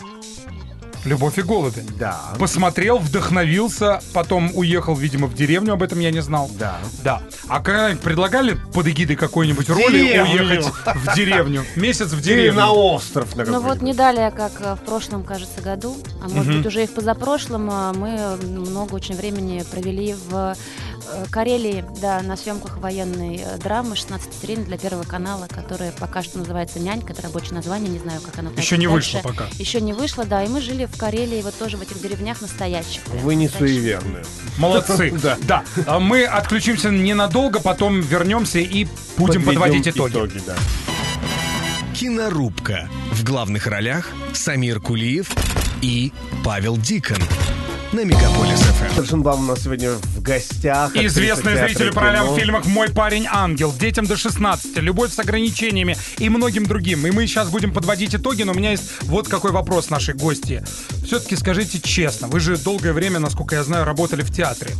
Любовь 1.06 1.38
и 1.40 1.42
голуби. 1.42 1.84
Да. 1.98 2.20
Посмотрел, 2.38 2.98
вдохновился, 2.98 4.02
потом 4.14 4.52
уехал, 4.54 4.96
видимо, 4.96 5.28
в 5.28 5.34
деревню, 5.34 5.74
об 5.74 5.82
этом 5.84 6.00
я 6.00 6.12
не 6.12 6.22
знал. 6.22 6.50
Да. 6.60 6.78
Да. 7.04 7.22
А 7.48 7.60
когда-нибудь 7.60 8.04
предлагали 8.04 8.58
под 8.74 8.88
эгидой 8.88 9.16
какой-нибудь 9.16 9.70
роли 9.70 10.20
уехать 10.22 10.66
в 10.96 11.16
деревню? 11.16 11.66
Месяц 11.76 12.12
в 12.12 12.20
Или 12.20 12.24
деревню. 12.24 12.60
на 12.60 12.72
остров 12.72 13.36
на 13.36 13.46
Ну 13.46 13.62
вот 13.62 13.82
не 13.82 13.94
далее, 13.94 14.32
как 14.32 14.52
э, 14.60 14.76
в 14.76 14.86
прошлом, 14.86 15.24
кажется, 15.24 15.62
году, 15.62 15.98
а 16.24 16.30
может 16.30 16.58
быть 16.58 16.66
уже 16.66 16.84
и 16.84 16.88
в 16.88 16.94
позапрошлом, 16.94 17.70
э, 17.72 17.94
мы 17.94 18.38
много 18.46 18.94
очень 18.94 19.16
времени 19.16 19.64
провели 19.72 20.16
в 20.30 20.56
Карелии, 21.30 21.84
да, 22.02 22.22
на 22.22 22.36
съемках 22.38 22.78
военной 22.78 23.38
э, 23.44 23.58
драмы 23.58 23.96
16 23.96 24.34
серийной 24.34 24.66
для 24.66 24.78
Первого 24.78 25.04
канала, 25.04 25.48
которая 25.48 25.92
пока 25.92 26.24
что 26.24 26.40
называется 26.40 26.80
«Нянька», 26.80 27.14
это 27.14 27.22
рабочее 27.24 27.54
название, 27.54 27.90
не 27.90 28.00
знаю, 28.00 28.22
как 28.22 28.38
оно 28.40 28.52
Еще 28.58 28.78
не 28.78 28.88
вышло 28.88 29.20
пока. 29.24 29.46
Еще 29.60 29.82
не 29.82 29.94
вышло, 29.94 30.26
да, 30.26 30.44
и 30.44 30.48
мы 30.48 30.62
жили 30.62 30.86
в 30.86 30.98
Карелии, 30.98 31.42
вот 31.42 31.56
тоже 31.56 31.78
в 31.78 31.82
этих 31.82 32.02
деревнях 32.02 32.42
настоящих. 32.42 33.02
прям 33.04 33.18
Вы 33.24 33.36
не 33.36 33.46
настоящих. 33.46 33.76
суеверные. 33.78 34.24
Молодцы. 34.58 35.12
Да. 35.22 35.38
Да. 35.44 35.64
А 35.86 36.00
Мы 36.00 36.24
отключимся 36.26 36.90
ненадолго, 36.90 37.60
потом 37.60 38.02
вернемся 38.02 38.60
и 38.60 38.88
будем 39.18 39.44
подводить 39.44 39.86
Подведем 39.86 40.08
итоги. 40.08 40.42
да. 40.48 40.56
Кинорубка. 41.94 42.90
В 43.12 43.24
главных 43.24 43.68
ролях 43.68 44.10
Самир 44.34 44.80
Кулиев 44.80 45.30
и 45.82 46.12
Павел 46.44 46.78
Дикон. 46.78 47.18
На 47.94 48.06
Мегаполис 48.06 48.62
ФМ. 48.62 48.96
Торшенбаум 48.96 49.44
у 49.44 49.48
нас 49.48 49.64
сегодня 49.64 49.92
в 49.92 50.22
гостях. 50.22 50.96
Известные 50.96 51.58
зрители 51.58 51.90
по 51.90 52.00
ролям 52.00 52.34
в 52.34 52.40
фильмах 52.40 52.66
«Мой 52.66 52.90
парень 52.90 53.28
ангел», 53.30 53.74
«Детям 53.78 54.06
до 54.06 54.16
16», 54.16 54.78
«Любовь 54.78 55.12
с 55.12 55.20
ограничениями» 55.20 55.98
и 56.18 56.30
многим 56.30 56.66
другим. 56.66 57.06
И 57.06 57.12
мы 57.12 57.28
сейчас 57.28 57.50
будем 57.50 57.74
подводить 57.74 58.16
итоги, 58.16 58.44
но 58.44 58.54
у 58.54 58.56
меня 58.56 58.72
есть 58.72 58.84
вот 59.02 59.28
какой 59.28 59.52
вопрос 59.52 59.90
нашей 59.90 60.14
гости. 60.14 60.64
Все-таки 61.06 61.36
скажите 61.36 61.82
честно, 61.82 62.30
вы 62.30 62.40
же 62.40 62.56
долгое 62.56 62.94
время, 62.94 63.20
насколько 63.20 63.56
я 63.56 63.64
знаю, 63.66 63.84
работали 63.84 64.22
в 64.22 64.32
театре. 64.32 64.72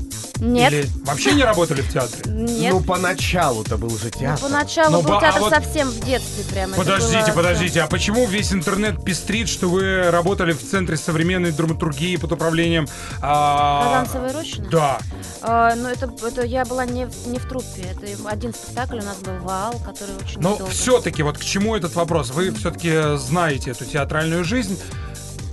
Нет, 0.42 0.74
Или 0.74 0.90
вообще 1.06 1.34
не 1.34 1.44
работали 1.44 1.82
в 1.82 1.94
театре? 1.94 2.24
нет. 2.26 2.74
Ну, 2.74 2.82
поначалу-то 2.82 3.78
был 3.78 3.92
же 3.92 4.06
Ну, 4.14 4.20
театр. 4.20 4.44
поначалу 4.44 4.92
Ну, 4.92 5.02
был 5.04 5.10
ба- 5.12 5.18
а 5.20 5.22
театр 5.22 5.40
вот- 5.42 5.54
совсем 5.54 5.88
в 5.88 6.00
детстве 6.04 6.44
прямо. 6.52 6.76
Подождите, 6.76 7.28
было- 7.28 7.36
подождите, 7.36 7.82
а 7.82 7.88
почему 7.88 8.26
весь 8.26 8.52
интернет 8.52 9.04
пестрит, 9.06 9.48
что 9.48 9.70
вы 9.70 10.10
работали 10.10 10.54
в 10.54 10.68
Центре 10.68 10.98
современной 10.98 11.52
драматургии 11.52 12.16
под 12.16 12.32
управлением... 12.32 12.88
а, 13.22 13.84
Казанцева 14.04 14.30
и 14.30 14.34
Рощина? 14.34 14.70
Да. 14.72 15.00
А, 15.44 15.76
ну, 15.76 15.88
это, 15.90 16.12
это 16.26 16.42
я 16.44 16.66
была 16.66 16.86
не, 16.86 17.06
в- 17.06 17.28
не 17.28 17.38
в 17.38 17.46
труппе. 17.48 17.84
Это 17.96 18.08
один 18.28 18.52
спектакль 18.56 18.98
у 18.98 19.04
нас 19.04 19.18
был 19.18 19.34
«Ваал», 19.44 19.74
который 19.86 20.16
очень 20.16 20.42
Но 20.42 20.58
долго. 20.58 20.72
все-таки, 20.72 21.22
вот 21.22 21.38
к 21.38 21.44
чему 21.44 21.76
этот 21.76 21.94
вопрос? 21.94 22.32
Вы 22.32 22.52
все-таки 22.52 23.16
знаете 23.18 23.72
эту 23.72 23.86
театральную 23.86 24.44
жизнь. 24.44 24.80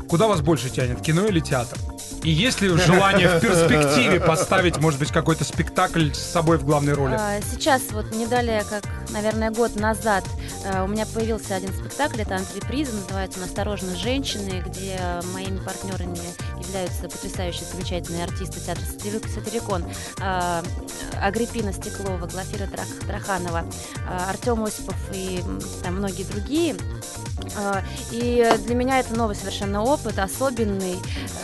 Куда 0.09 0.27
вас 0.29 0.41
больше 0.41 0.71
тянет, 0.71 1.03
кино 1.03 1.27
или 1.27 1.41
театр? 1.41 1.77
И 2.23 2.31
есть 2.31 2.61
ли 2.61 2.69
желание 2.69 3.29
в 3.29 3.41
перспективе 3.41 4.21
поставить, 4.21 4.79
может 4.79 4.99
быть, 4.99 5.11
какой-то 5.13 5.45
спектакль 5.45 6.13
с 6.13 6.19
собой 6.19 6.59
в 6.59 6.65
главной 6.65 6.93
роли? 6.95 7.17
А, 7.19 7.41
Сейчас, 7.41 7.83
вот 7.91 8.13
не 8.15 8.27
далее, 8.27 8.65
как, 8.69 8.83
наверное, 9.11 9.51
год 9.51 9.77
назад, 9.77 10.25
э, 10.65 10.83
у 10.85 10.89
меня 10.89 11.07
появился 11.07 11.55
один 11.55 11.73
спектакль, 11.73 12.21
это 12.23 12.37
антреприза, 12.37 12.93
называется 12.95 13.39
«Насторожно 13.41 13.97
женщины», 13.97 14.63
где 14.67 14.99
моими 15.33 15.59
партнерами 15.59 16.19
являются 16.61 17.03
потрясающие, 17.09 17.65
замечательные 17.73 18.25
артисты 18.25 18.61
театра 18.61 18.83
«Сатирик- 18.85 19.29
«Сатирикон», 19.29 19.85
а, 20.21 20.63
Агриппина 21.23 21.73
Стеклова, 21.73 22.27
Глафира 22.27 22.65
Трах- 22.65 23.07
Траханова, 23.07 23.65
а, 24.09 24.31
Артем 24.31 24.65
Осипов 24.65 24.97
и 25.13 25.43
там 25.83 25.97
многие 25.97 26.25
другие. 26.25 26.75
А, 27.57 27.83
И 28.11 28.45
для 28.67 28.75
меня 28.75 28.99
это 29.01 29.15
новый 29.15 29.37
совершенно 29.37 29.83
опыт, 29.83 30.19
особенный, 30.19 30.97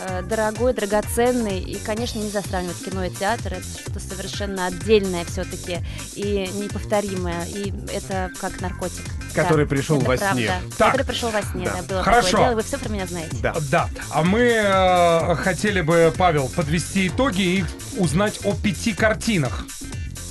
э, 0.07 0.21
дорогой, 0.65 0.73
драгоценный. 0.73 1.59
И, 1.59 1.75
конечно, 1.77 2.19
нельзя 2.19 2.41
сравнивать 2.41 2.83
кино 2.83 3.03
и 3.05 3.09
театр. 3.09 3.53
Это 3.53 3.63
что-то 3.63 3.99
совершенно 3.99 4.67
отдельное 4.67 5.25
все-таки 5.25 5.79
и 6.15 6.49
неповторимое. 6.55 7.45
И 7.45 7.73
это 7.93 8.31
как 8.39 8.59
наркотик. 8.61 9.03
Который 9.33 9.65
Да, 9.65 9.69
пришел 9.69 9.99
во 9.99 10.15
правда. 10.17 10.31
сне. 10.33 10.51
Так. 10.77 10.91
Который 10.91 11.05
пришел 11.05 11.29
во 11.29 11.41
сне, 11.41 11.65
Да. 11.65 11.73
да, 11.75 11.81
было 11.83 12.03
Хорошо. 12.03 12.27
такое 12.31 12.45
дело. 12.45 12.55
Вы 12.55 12.63
все 12.63 12.77
про 12.77 12.89
меня 12.89 13.05
знаете. 13.05 13.37
Да. 13.41 13.55
Да. 13.69 13.89
А 14.11 14.23
мы 14.23 14.39
э, 14.39 15.35
хотели 15.35 15.81
бы, 15.81 16.13
Павел, 16.17 16.47
подвести 16.49 17.07
итоги 17.07 17.41
и 17.41 17.65
узнать 17.97 18.39
о 18.43 18.53
пяти 18.53 18.93
картинах. 18.93 19.65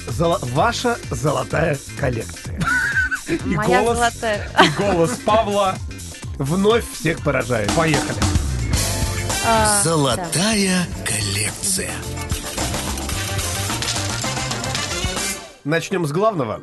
Золо- 0.08 0.38
Ваша 0.52 0.98
золотая 1.10 1.78
коллекция. 1.98 2.58
И 3.28 3.38
Моя 3.44 3.80
голос, 3.80 3.96
золотая. 3.98 4.50
и 4.62 4.68
голос 4.82 5.10
Павла. 5.24 5.76
Вновь 6.36 6.84
всех 6.92 7.22
поражает. 7.22 7.70
Поехали. 7.72 8.18
А, 9.46 9.66
да. 9.66 9.82
Золотая 9.82 10.86
коллекция. 11.04 11.90
Начнем 15.64 16.06
с 16.06 16.12
главного. 16.12 16.62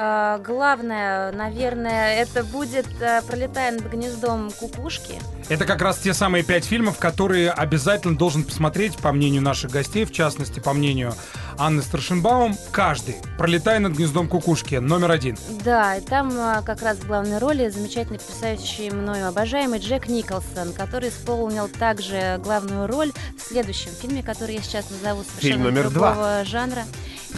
А, 0.00 0.38
главное, 0.38 1.32
наверное, 1.32 2.14
это 2.22 2.44
будет 2.44 2.86
э, 3.00 3.20
«Пролетая 3.26 3.72
над 3.72 3.90
гнездом 3.90 4.52
кукушки». 4.52 5.20
Это 5.48 5.64
как 5.64 5.82
раз 5.82 5.98
те 5.98 6.14
самые 6.14 6.44
пять 6.44 6.64
фильмов, 6.64 6.98
которые 6.98 7.50
обязательно 7.50 8.16
должен 8.16 8.44
посмотреть, 8.44 8.96
по 8.98 9.10
мнению 9.10 9.42
наших 9.42 9.72
гостей, 9.72 10.04
в 10.04 10.12
частности, 10.12 10.60
по 10.60 10.72
мнению 10.72 11.14
Анны 11.58 11.82
Старшинбаум, 11.82 12.56
каждый. 12.70 13.16
«Пролетая 13.38 13.80
над 13.80 13.94
гнездом 13.94 14.28
кукушки» 14.28 14.76
номер 14.76 15.10
один. 15.10 15.36
Да, 15.64 15.96
и 15.96 16.00
там 16.00 16.30
а, 16.38 16.62
как 16.62 16.80
раз 16.82 16.98
в 16.98 17.06
главной 17.08 17.38
роли 17.38 17.68
замечательный, 17.68 18.20
потрясающий 18.20 18.92
мною 18.92 19.26
обожаемый 19.26 19.80
Джек 19.80 20.06
Николсон, 20.06 20.74
который 20.74 21.08
исполнил 21.08 21.66
также 21.66 22.38
главную 22.44 22.86
роль 22.86 23.10
в 23.36 23.42
следующем 23.42 23.90
фильме, 24.00 24.22
который 24.22 24.54
я 24.54 24.62
сейчас 24.62 24.90
назову 24.90 25.24
совершенно 25.24 25.40
Фильм 25.40 25.62
номер 25.64 25.90
другого 25.90 26.44
жанра. 26.44 26.84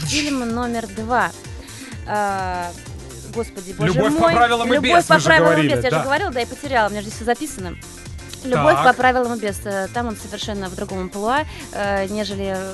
Фильм 0.09 0.41
номер 0.41 0.87
два. 0.89 1.31
А, 2.13 2.73
Господи, 3.33 3.73
боже 3.79 3.93
«Любовь 3.93 4.15
по 4.15 4.21
мой. 4.23 4.33
правилам 4.35 4.69
и 4.73 4.75
Любовь 4.75 4.91
без», 4.99 5.05
по 5.05 5.15
вы 5.15 5.21
же 5.21 5.27
правилам 5.27 5.51
и 5.51 5.55
говорили, 5.55 5.77
без. 5.77 5.85
Я 5.85 5.91
да. 5.91 5.99
же 5.99 6.03
говорила, 6.05 6.31
да, 6.33 6.41
и 6.41 6.47
потеряла, 6.47 6.89
у 6.89 6.91
меня 6.91 7.01
же 7.03 7.07
здесь 7.07 7.17
все 7.17 7.25
записано. 7.25 7.77
Любовь 8.43 8.75
Так. 8.75 8.85
по 8.85 8.93
правилам 8.95 9.35
и 9.35 9.41
без. 9.41 9.61
Э, 9.65 9.87
Там 9.95 10.09
он 10.09 10.17
совершенно 10.17 10.69
в 10.69 10.75
другом 10.75 11.03
амплуа, 11.03 11.45
э, 11.73 12.07
нежели 12.09 12.57
э, 12.57 12.73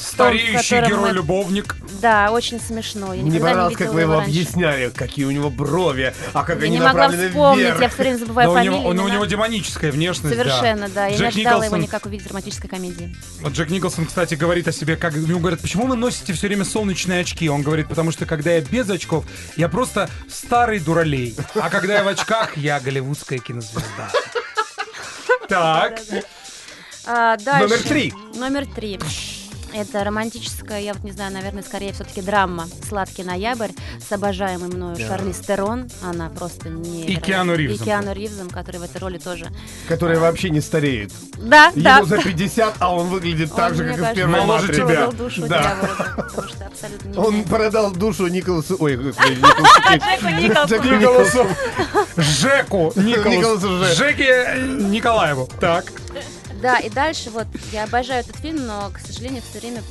Стареющий 0.00 0.80
герой-любовник. 0.86 1.76
Да, 2.00 2.30
очень 2.32 2.58
смешно. 2.60 3.12
Я 3.12 3.22
Мне 3.22 3.38
понравилось, 3.38 3.70
не 3.70 3.76
как 3.76 3.92
вы 3.92 4.00
его 4.02 4.14
раньше. 4.14 4.30
объясняли, 4.30 4.90
какие 4.94 5.24
у 5.26 5.30
него 5.30 5.50
брови, 5.50 6.14
а 6.32 6.44
как 6.44 6.58
Я 6.60 6.64
они 6.66 6.76
не 6.76 6.78
могла 6.78 6.92
направлены 7.08 7.28
вспомнить, 7.28 7.64
вверх. 7.66 7.80
я 7.82 7.88
все 7.88 7.98
время 7.98 8.16
забываю 8.16 8.46
Но 8.48 8.52
у 8.52 8.56
фамилию. 8.56 8.78
него, 8.80 8.88
он- 8.90 8.98
у 9.00 9.08
него 9.08 9.24
демоническая 9.26 9.92
внешность, 9.92 10.36
да. 10.36 10.42
Совершенно, 10.44 10.88
да. 10.88 11.06
Я 11.06 11.12
Джек 11.16 11.20
не 11.20 11.26
ожидала 11.42 11.62
его 11.64 11.76
Николсон- 11.76 11.82
никак 11.82 12.06
увидеть 12.06 12.24
в 12.24 12.28
драматической 12.28 12.70
комедии. 12.70 13.14
Вот 13.42 13.52
Джек 13.52 13.68
Николсон, 13.70 14.06
кстати, 14.06 14.34
говорит 14.34 14.66
о 14.68 14.72
себе, 14.72 14.96
как 14.96 15.14
ему 15.14 15.38
говорят, 15.38 15.60
почему 15.60 15.86
вы 15.86 15.96
носите 15.96 16.32
все 16.32 16.46
время 16.46 16.64
солнечные 16.64 17.20
очки? 17.20 17.48
Он 17.50 17.62
говорит, 17.62 17.88
потому 17.88 18.10
что 18.12 18.24
когда 18.24 18.52
я 18.52 18.60
без 18.62 18.88
очков, 18.88 19.24
я 19.56 19.68
просто 19.68 20.08
старый 20.28 20.78
дуралей. 20.80 21.36
А 21.54 21.68
когда 21.68 21.94
я 21.96 22.02
в 22.04 22.08
очках, 22.08 22.56
я 22.56 22.80
голливудская 22.80 23.38
кинозвезда. 23.38 24.08
Так. 25.48 26.00
А. 27.06 27.36
Номер 27.58 27.78
три. 27.82 28.12
Номер 28.36 28.66
три. 28.66 29.00
Это 29.72 30.02
романтическая, 30.02 30.80
я 30.80 30.94
вот 30.94 31.04
не 31.04 31.12
знаю, 31.12 31.32
наверное, 31.32 31.62
скорее 31.62 31.92
все-таки 31.92 32.20
драма 32.22 32.66
«Сладкий 32.88 33.22
ноябрь» 33.22 33.70
с 34.06 34.10
обожаемой 34.12 34.68
мною 34.68 34.96
Шарли 34.96 35.32
Стерон. 35.32 35.88
Она 36.02 36.28
просто 36.28 36.68
не... 36.68 37.04
И 37.06 37.14
Киану 37.16 37.54
Ривзом. 37.54 37.82
И 37.82 37.84
Киану 37.88 38.12
Ривзом, 38.12 38.50
который 38.50 38.78
в 38.78 38.82
этой 38.82 38.98
роли 39.00 39.18
тоже. 39.18 39.46
Которые 39.88 40.18
вообще 40.18 40.50
не 40.50 40.60
стареют. 40.60 41.12
Да, 41.38 41.70
да. 41.76 41.98
Ему 41.98 42.06
за 42.06 42.18
50, 42.18 42.74
а 42.80 42.94
он 42.94 43.08
выглядит 43.08 43.54
так 43.54 43.70
Он, 43.70 43.76
же, 43.76 43.84
мне 43.84 43.92
как 43.92 43.98
и 43.98 44.00
в 44.00 44.02
кажется, 44.02 44.16
первой 44.16 44.40
моложе 44.40 44.72
тебя. 44.72 44.86
продал 44.86 45.12
душу 45.12 45.42
Да. 45.46 45.62
дьяволу, 45.62 45.88
да, 45.98 46.04
потому 46.16 46.48
что 46.48 46.66
абсолютно 46.66 47.08
не 47.08 47.16
Он 47.18 47.30
меняется. 47.32 47.50
продал 47.54 47.90
душу 47.92 48.26
Николасу... 48.26 48.76
Ой, 48.80 48.96
господи, 48.96 49.34
Николасу. 50.98 51.46
Джеку. 52.18 52.92
Джеку 52.98 53.28
Николасу. 53.28 53.84
Жеке 53.94 54.54
Николаеву. 54.90 55.48
Так. 55.60 55.84
Да, 56.60 56.78
и 56.78 56.90
дальше 56.90 57.30
вот 57.30 57.46
я 57.72 57.84
обожаю 57.84 58.20
этот 58.20 58.36
фильм, 58.36 58.66
но, 58.66 58.90
к 58.90 58.98
сожалению, 58.98 59.42
все 59.42 59.60
время 59.60 59.82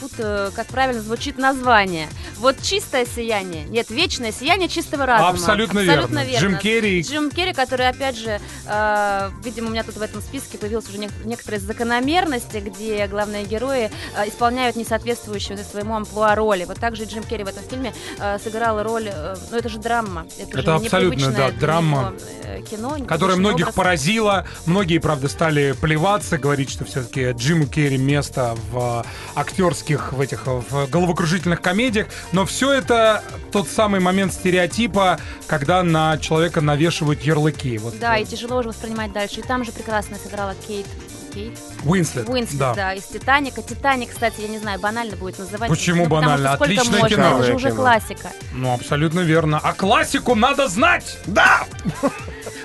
путаю, 0.00 0.52
как 0.52 0.66
правильно 0.66 1.02
звучит 1.02 1.38
название. 1.38 2.08
Вот 2.38 2.60
чистое 2.62 3.06
сияние. 3.06 3.64
Нет, 3.64 3.90
вечное 3.90 4.32
сияние 4.32 4.68
чистого 4.68 5.06
разума. 5.06 5.30
Абсолютно 5.30 5.80
верно. 5.80 6.24
Джим 6.24 6.58
Керри. 6.58 7.02
Джим 7.02 7.30
Керри, 7.30 7.52
который, 7.52 7.88
опять 7.88 8.16
же, 8.16 8.40
э, 8.66 9.30
видимо, 9.44 9.68
у 9.68 9.70
меня 9.70 9.82
тут 9.84 9.96
в 9.96 10.02
этом 10.02 10.20
списке 10.22 10.58
появилась 10.58 10.88
уже 10.88 10.98
нек- 10.98 11.24
некоторые 11.24 11.60
закономерности, 11.60 12.58
где 12.58 13.06
главные 13.06 13.44
герои 13.44 13.90
э, 14.16 14.28
исполняют 14.28 14.76
несоответствующие 14.76 15.56
своему 15.58 15.94
амплуа 15.96 16.34
роли. 16.34 16.64
Вот 16.64 16.78
также 16.78 17.04
Джим 17.04 17.22
Керри 17.22 17.44
в 17.44 17.48
этом 17.48 17.62
фильме 17.68 17.92
э, 18.18 18.38
сыграл 18.42 18.82
роль, 18.82 19.08
э, 19.12 19.36
ну 19.50 19.56
это 19.56 19.68
же 19.68 19.78
драма. 19.78 20.26
Это, 20.38 20.58
Это 20.58 20.62
же 20.62 20.84
абсолютно, 20.86 21.30
да, 21.32 21.50
драма, 21.50 22.14
э, 22.44 22.62
кино, 22.62 22.96
которая 23.06 23.36
многих 23.36 23.66
образ. 23.66 23.74
поразила. 23.74 24.46
Многие, 24.66 24.98
правда, 24.98 25.28
стали 25.28 25.72
плеваться, 25.80 26.38
говорить, 26.38 26.70
что 26.70 26.84
все-таки 26.84 27.30
Джиму 27.32 27.66
Керри 27.66 27.98
место 27.98 28.56
в 28.70 29.04
э, 29.04 29.38
актерских, 29.62 30.12
в 30.12 30.20
этих 30.20 30.46
в 30.46 30.86
головокружительных 30.90 31.60
комедиях. 31.60 32.08
Но 32.32 32.44
все 32.44 32.72
это 32.72 33.22
тот 33.52 33.68
самый 33.68 34.00
момент 34.00 34.32
стереотипа, 34.32 35.18
когда 35.46 35.82
на 35.82 36.18
человека 36.18 36.60
навешивают 36.60 37.22
ярлыки. 37.22 37.78
Вот 37.78 37.98
Да, 37.98 38.16
и 38.16 38.24
тяжело 38.24 38.58
уже 38.58 38.68
воспринимать 38.68 39.12
дальше. 39.12 39.40
И 39.40 39.42
там 39.42 39.64
же 39.64 39.72
прекрасно 39.72 40.16
сыграла 40.16 40.54
Кейт. 40.66 40.86
Кейт? 41.32 41.58
Уинслет. 41.84 42.28
Уинслет, 42.28 42.58
да. 42.58 42.74
да. 42.74 42.92
из 42.92 43.04
«Титаника». 43.04 43.62
«Титаник», 43.62 44.10
кстати, 44.10 44.42
я 44.42 44.48
не 44.48 44.58
знаю, 44.58 44.78
банально 44.78 45.16
будет 45.16 45.38
называть. 45.38 45.70
Почему 45.70 46.04
Ну, 46.04 46.10
потому 46.10 46.22
банально? 46.22 46.48
что 46.48 46.56
сколько 46.56 46.72
Отличное 46.72 47.00
можно, 47.00 47.16
кино. 47.16 47.36
Это 47.38 47.42
же 47.44 47.54
уже 47.54 47.68
Кино. 47.68 47.80
классика. 47.80 48.32
Ну, 48.52 48.74
абсолютно 48.74 49.20
верно. 49.20 49.58
А 49.62 49.72
классику 49.72 50.34
надо 50.34 50.68
знать! 50.68 51.18
Да! 51.26 51.64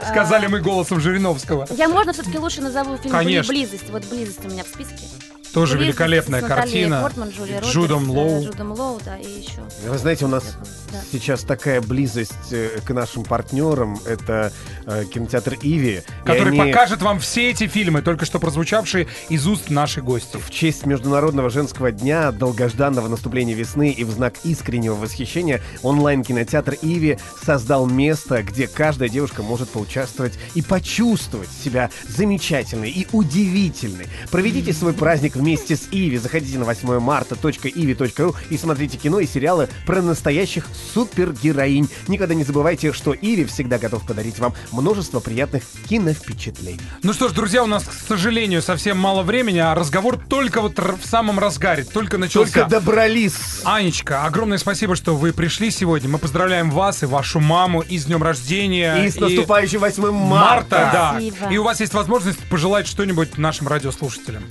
Сказали 0.10 0.48
мы 0.48 0.60
голосом 0.60 1.00
Жириновского. 1.00 1.66
Я, 1.72 1.88
можно, 1.88 2.12
все-таки 2.12 2.38
лучше 2.38 2.62
назову 2.62 2.98
фильм. 2.98 3.16
«Близость». 3.48 3.90
Вот 3.90 4.04
«Близость» 4.06 4.44
у 4.46 4.50
меня 4.50 4.64
в 4.64 4.68
списке. 4.68 5.06
Тоже 5.54 5.78
«Близость» 5.78 6.00
великолепная 6.00 6.42
картина. 6.42 7.02
Портман, 7.02 7.30
Джулией 7.30 7.64
С 7.64 7.66
Джудом 7.66 8.08
Робертс, 8.08 8.16
Лоу. 8.16 8.44
Джудом 8.44 8.72
Лоу, 8.74 9.02
да, 9.04 9.18
и 9.18 9.28
еще. 9.28 9.62
Вы 9.86 9.98
знаете, 9.98 10.26
у 10.26 10.28
нас 10.28 10.58
Да. 10.92 11.02
сейчас 11.12 11.42
такая 11.42 11.82
близость 11.82 12.52
э, 12.52 12.80
к 12.84 12.90
нашим 12.94 13.24
партнерам. 13.24 14.00
Это 14.06 14.54
э, 14.86 15.06
кинотеатр 15.06 15.56
Иви. 15.62 16.02
Который 16.24 16.54
они 16.60 16.72
покажет 16.72 17.02
вам 17.02 17.20
все 17.20 17.52
эти 17.52 17.68
фильмы, 17.68 18.02
только 18.02 18.26
что 18.26 18.40
прозвучавшие 18.40 19.08
из 19.30 19.48
уст 19.48 19.70
нашей 19.70 20.04
гости. 20.04 20.38
В 20.38 20.50
честь 20.50 20.86
Международного 20.86 21.50
женского 21.50 21.92
дня, 21.92 22.32
долгожданного 22.32 23.08
наступления 23.08 23.56
весны 23.56 23.92
и 23.92 24.04
в 24.04 24.12
знак 24.12 24.36
искреннего 24.44 24.96
восхищения 24.96 25.62
онлайн-кинотеатр 25.84 26.76
Иви 26.82 27.18
создал 27.44 27.86
место, 27.88 28.44
где 28.44 28.68
каждая 28.68 29.10
девушка 29.10 29.44
может 29.44 29.70
поучаствовать 29.70 30.40
и 30.56 30.62
почувствовать 30.62 31.50
себя 31.52 31.90
замечательной 32.08 32.92
и 32.92 33.08
удивительной. 33.12 34.08
Проведите 34.32 34.74
свой 34.74 34.94
праздник 34.94 35.36
вместе 35.36 35.76
с 35.76 35.88
Иви. 35.92 36.18
Заходите 36.18 36.58
на 36.58 36.66
8 36.66 37.00
марта.иви.ру 37.00 38.36
и 38.50 38.58
смотрите 38.58 38.98
кино 38.98 39.20
и 39.20 39.28
сериалы 39.28 39.70
про 39.86 40.02
настоящих 40.02 40.68
супергероинь. 40.94 41.90
Никогда 42.08 42.34
не 42.34 42.44
забывайте, 42.44 42.94
что 42.94 43.14
Иви 43.14 43.46
всегда 43.46 43.78
готов 43.78 44.06
подарить 44.06 44.40
вам 44.40 44.54
множество 44.72 45.20
приятных 45.20 45.64
киновпечатлений. 45.90 46.82
Ну 47.04 47.14
что 47.14 47.30
ж, 47.30 47.34
друзья, 47.34 47.64
у 47.64 47.68
нас, 47.68 47.84
к 47.84 47.94
сожалению, 48.08 48.62
совсем 48.62 48.98
мало 48.98 49.24
времени, 49.24 49.60
а 49.60 49.76
разговор 49.76 50.18
только 50.18 50.62
вот 50.62 50.78
в 50.80 51.06
самом 51.06 51.40
разгаре, 51.40 51.84
только 51.84 52.18
начался. 52.18 52.52
Только 52.52 52.70
добрались. 52.70 53.62
Анечка, 53.64 54.26
огромное 54.26 54.58
спасибо, 54.58 54.96
что 54.96 55.16
вы 55.16 55.34
пришли 55.34 55.72
сегодня. 55.72 56.10
Мы 56.10 56.18
поздравляем 56.18 56.72
вас 56.72 57.04
и 57.04 57.06
вашу 57.06 57.40
маму 57.40 57.82
и 57.82 57.98
с 57.98 58.06
днем 58.06 58.24
рождения. 58.24 58.96
И 59.06 59.10
с 59.10 59.20
наступающим 59.20 59.80
8 59.80 60.12
марта. 60.12 60.58
марта, 60.58 60.90
да. 60.94 61.12
Спасибо. 61.14 61.54
И 61.54 61.58
у 61.58 61.64
вас 61.64 61.80
есть 61.80 61.94
возможность 61.94 62.40
пожелать 62.50 62.88
что-нибудь 62.88 63.38
нашим 63.38 63.68
радиослушателям. 63.68 64.44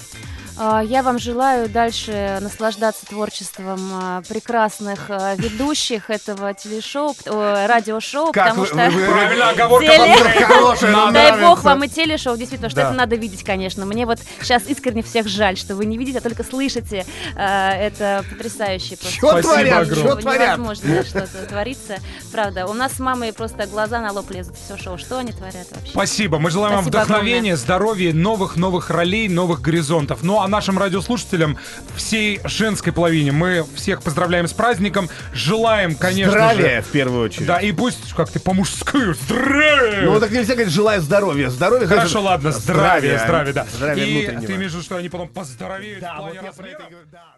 А, 0.59 0.81
Я 0.83 1.03
вам 1.03 1.19
желаю 1.19 1.69
дальше 1.69 2.39
наслаждаться 2.41 3.05
творчеством 3.07 3.79
а, 3.93 4.23
прекрасных 4.27 5.07
а, 5.11 5.35
ведущих 5.37 6.09
этого 6.09 6.55
телешоу, 6.55 7.15
радиошоу, 7.27 8.33
Как 8.33 8.45
потому 8.55 8.61
вы- 8.63 8.67
что 8.67 8.77
вы- 8.91 9.07
Правильно, 9.07 9.51
оговорка 9.51 9.87
Теле-. 9.87 10.47
Хорошая, 10.47 11.11
Дай 11.13 11.41
бог 11.41 11.63
вам 11.63 11.85
и 11.85 11.89
телешоу, 11.89 12.37
действительно, 12.37 12.71
что 12.71 12.77
Да. 12.81 12.87
это 12.89 12.93
надо 12.93 13.17
видеть, 13.17 13.45
конечно. 13.45 13.85
Мне 13.85 14.07
вот 14.07 14.19
сейчас 14.41 14.67
искренне 14.67 15.03
всех 15.03 15.29
жаль, 15.29 15.57
что 15.59 15.75
вы 15.75 15.85
не 15.85 15.99
видите, 15.99 16.19
а 16.19 16.21
только 16.23 16.43
слышите. 16.43 17.05
Это 17.37 18.25
потрясающе 18.31 18.97
Спасибо 18.97 19.43
творят, 19.43 19.89
чё 19.95 20.15
творят? 20.17 20.59
Невозможно 20.59 21.05
что-то 21.05 21.47
творится. 21.49 21.99
Правда, 22.33 22.67
у 22.67 22.73
нас 22.73 22.93
с 22.95 22.99
мамой 22.99 23.33
просто 23.33 23.67
глаза 23.67 24.01
на 24.01 24.13
лоб 24.13 24.31
лезут. 24.31 24.57
Все 24.57 24.77
шоу, 24.83 24.97
что 24.99 25.19
они 25.19 25.33
творят 25.33 25.67
вообще? 25.71 25.91
Спасибо. 25.91 26.39
Мы 26.39 26.51
желаем 26.51 26.77
вам 26.77 26.85
вдохновения, 26.85 27.57
здоровья, 27.57 28.13
новых-новых 28.15 28.89
ролей, 28.91 29.29
новых 29.29 29.61
горизонтов. 29.61 30.23
Ну 30.23 30.41
а 30.41 30.46
нашим 30.47 30.79
радиослушателям, 30.79 31.59
всей 31.97 32.41
женской 32.45 32.93
половине, 32.93 33.33
мы 33.33 33.65
всех 33.75 34.03
поздравляем 34.03 34.49
с 34.49 34.53
праздником. 34.53 35.09
Желаем, 35.33 35.95
конечно 35.95 36.33
Здравия, 36.33 36.77
же. 36.77 36.83
в 36.83 36.91
первую 36.91 37.25
очередь. 37.25 37.47
Да, 37.47 37.59
и 37.59 37.73
пусть 37.73 38.13
как 38.15 38.31
ты 38.31 38.41
по-мужски. 38.41 39.15
Здравия! 39.25 40.03
Ну, 40.03 40.21
так 40.21 40.31
нельзя 40.31 40.55
говорить, 40.55 40.73
желаю 40.73 41.01
здоровья. 41.03 41.51
Здоровья, 41.51 41.87
Хорошо, 41.87 42.09
значит, 42.09 42.25
ладно, 42.25 42.53
здравия, 42.53 43.19
здравия, 43.19 43.53
да. 43.53 43.67
Здравия 43.73 44.05
и 44.05 44.47
ты 44.47 44.55
имеешь 44.55 44.73
в 44.73 44.75
виду, 44.75 44.85
что 44.85 44.97
они 44.97 45.09
потом 45.09 45.29
поздоровеют 45.29 46.01
Да, 46.01 46.17
вот 46.21 46.35
я 46.35 46.53
про 46.53 46.67
это 46.69 46.79
говорю. 46.79 47.07
Да. 47.11 47.36